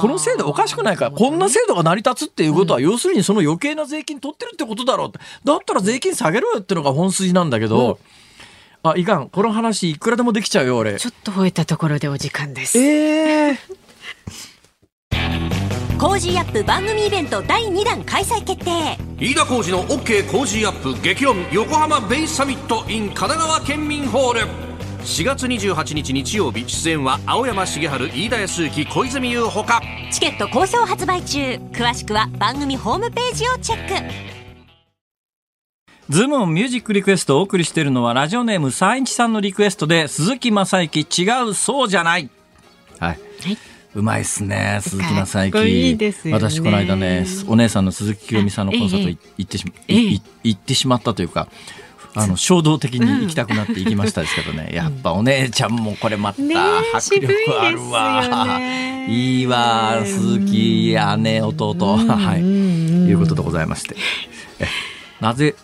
[0.00, 5.12] この制度おかしくないかこんな制度が成り立つっていうことは、要するにその余計な税金取ってるってことだろう
[5.44, 7.98] だったら税金下げろよってのが本筋なんだけど、
[8.82, 9.28] あいかん。
[9.28, 10.98] この話いくらでもできちゃうよ俺。
[10.98, 12.78] ちょっと吠えたところでお時間です。
[12.78, 13.87] ええー
[15.98, 18.96] Cozy up 番組イベント第2弾開催決定。
[19.18, 24.40] 飯田浩司の OK コージーアップ激論横浜ベイサミット in 神奈川県民ホール。
[25.00, 29.82] 4月28日日曜日出演は青山繁晴飯田康之小泉悠ほか。
[30.12, 31.40] チケット好評発売中。
[31.72, 33.94] 詳しくは番組ホームページをチェック。
[36.10, 42.30] ズームオンミュージックリクエストをお送りしているのはラジオネームサインチさんのリクエストで鈴木雅之違うそうじゃない。
[43.00, 45.64] はい、はいうまいっすね鈴木雅之。
[45.66, 49.94] いいですよ、ね、私この間ねお姉さんの鈴木清美さんのコンサート行ってしま、え。
[49.94, 51.48] え、行ってしまったというか
[52.14, 56.40] あの衝動的に行きたくなって行きましたですけどね、うん、やっぱお姉ちゃんもこれまた
[56.96, 61.74] 迫力あるわ、ね、いいわ鈴木姉弟。
[61.74, 62.40] はい。
[62.40, 63.96] いうことでございまして。
[65.20, 65.54] なぜ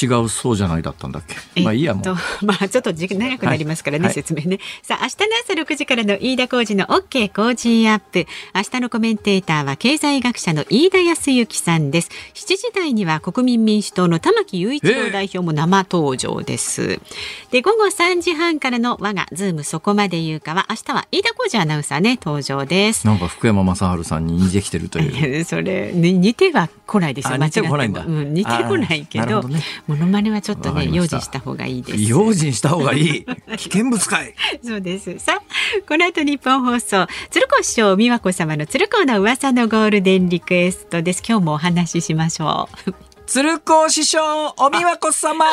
[0.00, 1.22] 違うそうじゃないだったんだっ
[1.54, 1.62] け？
[1.62, 2.44] まあいいやもう。
[2.44, 4.58] まあちょっと時間長くなりますからね、はい、説明ね。
[4.82, 8.26] さあ明日の朝六時からの飯田浩二の OK 工事アップ。
[8.54, 12.10] 明日のコメンテーターは経済学者の飯田康之さんです。
[12.34, 17.00] 7時台には国民民主党の玉木雄一郎代表も生登場です。
[17.50, 23.06] で午後3時半からの我がズームそこまで言うかは明日は飯田浩司アナウンサーね登場です。
[23.06, 25.44] なんか福山雅治さんに似てきてるという。
[25.44, 27.36] それ似ては来ないですよ。
[27.36, 28.04] 似てこないんだ。
[28.04, 29.42] うん、似てこないけど。
[29.86, 32.02] ものまねはちょっとね用心した方がいいです。
[32.02, 33.24] 用心した方がいい。
[33.56, 34.34] 危険物かい。
[34.64, 35.18] そうです。
[35.18, 35.42] さあ
[35.88, 41.22] この後日本放送鶴子師匠美和子様の鶴子の噂のゴールデンリクエストです。
[41.26, 43.11] 今日もお話ししましょう。
[43.32, 44.20] 鶴子師匠、
[44.58, 45.46] おみわこ様、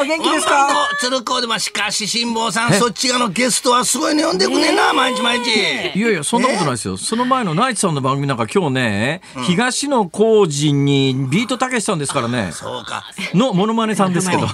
[0.00, 0.68] お元気ですか？
[1.00, 5.50] 鶴子でもしかし辛坊さん、そっち側のゲストはすごいね、呼んでくねんな、毎日毎日。
[5.98, 6.96] いやいや、そんなことないですよ。
[6.96, 12.52] その前のナイツさんの番組なんか今日ね、うん、東野幸治にビートたけしさんですからね。
[12.52, 13.02] そうか。
[13.34, 14.42] のモノマネさんですけど。
[14.44, 14.50] わ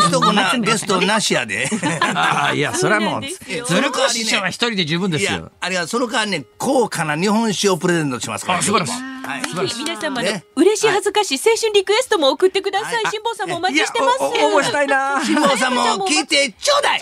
[0.00, 1.68] しとこな、ゲストなしやで。
[2.14, 3.22] ああ、いや、それはもう、
[3.66, 5.50] 鶴子師匠は一人で十分ですよ。
[5.60, 8.62] あれはその間ね、高価な日本酒をプレゼントしますから。
[8.62, 9.17] 素晴らしい。
[9.28, 9.42] はい、
[9.76, 13.04] 皆様の嬉しい恥ずかしい青春リクエストも送ってください。
[13.10, 14.22] 辛坊さんもお待ちしてます。
[14.22, 15.20] 応募したいな。
[15.22, 17.00] 辛坊さんも聞いてちょうだい。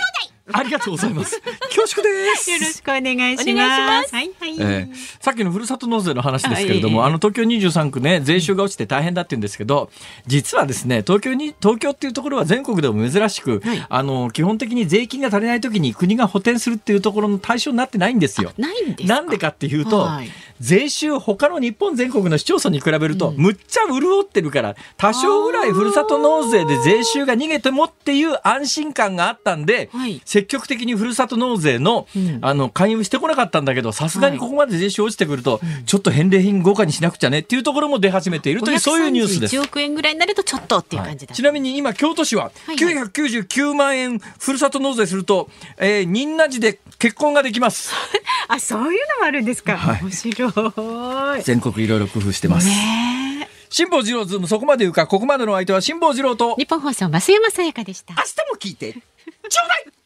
[0.52, 1.40] ありがとうございます。
[1.74, 2.50] 恐縮です。
[2.50, 4.14] よろしくお願いします。
[4.14, 9.90] はいはい、えー、さっきのふるさと納税の話ですけれども、はい、あの東京23区ね、税収が落ちて大変だって言うんですけど、
[10.26, 18.52] 実はですね、東京に、東京っていうところは全国でも珍しく、はい、あの、基本的に税金が足りない時に国が補填するっていうところの対象になってないんですよ。
[18.56, 20.28] ないんですなんでかっていうと、はい、
[20.60, 29.90] 税収他の日本全国の市町村に比べると、むっちゃ潤ってるから、多少ぐらいふるさと納税で税収が逃げてもっていう安心感があったんで、
[30.36, 32.06] 積極的にふるさと納税の、
[32.42, 39.56] あの、勧誘してこなかったんだけど、さすがにここまで税収落ちてくると、ちょっと返礼品豪華にしなくちゃねっていうところも出始めているという、そういうニュースです。
[39.56, 47.94] 1億円ぐらいになるとちょっとっていう感じだ、ちなみに今、京都市は999万円ふるさと納税すると、えー、仁和寺で結婚ができます。
[48.48, 49.98] あ、そういうのもあるんですか。
[50.02, 51.42] 面白い。
[51.44, 52.68] 全国いろいろ工夫してます。
[52.68, 56.56] ね辛坊治郎ズームそこまで言うか、ここまでの相手は辛坊治郎と。
[56.56, 58.14] 日本放送増山さやかでした。
[58.14, 58.92] 明日も聞いて。
[58.92, 60.05] ちょうだい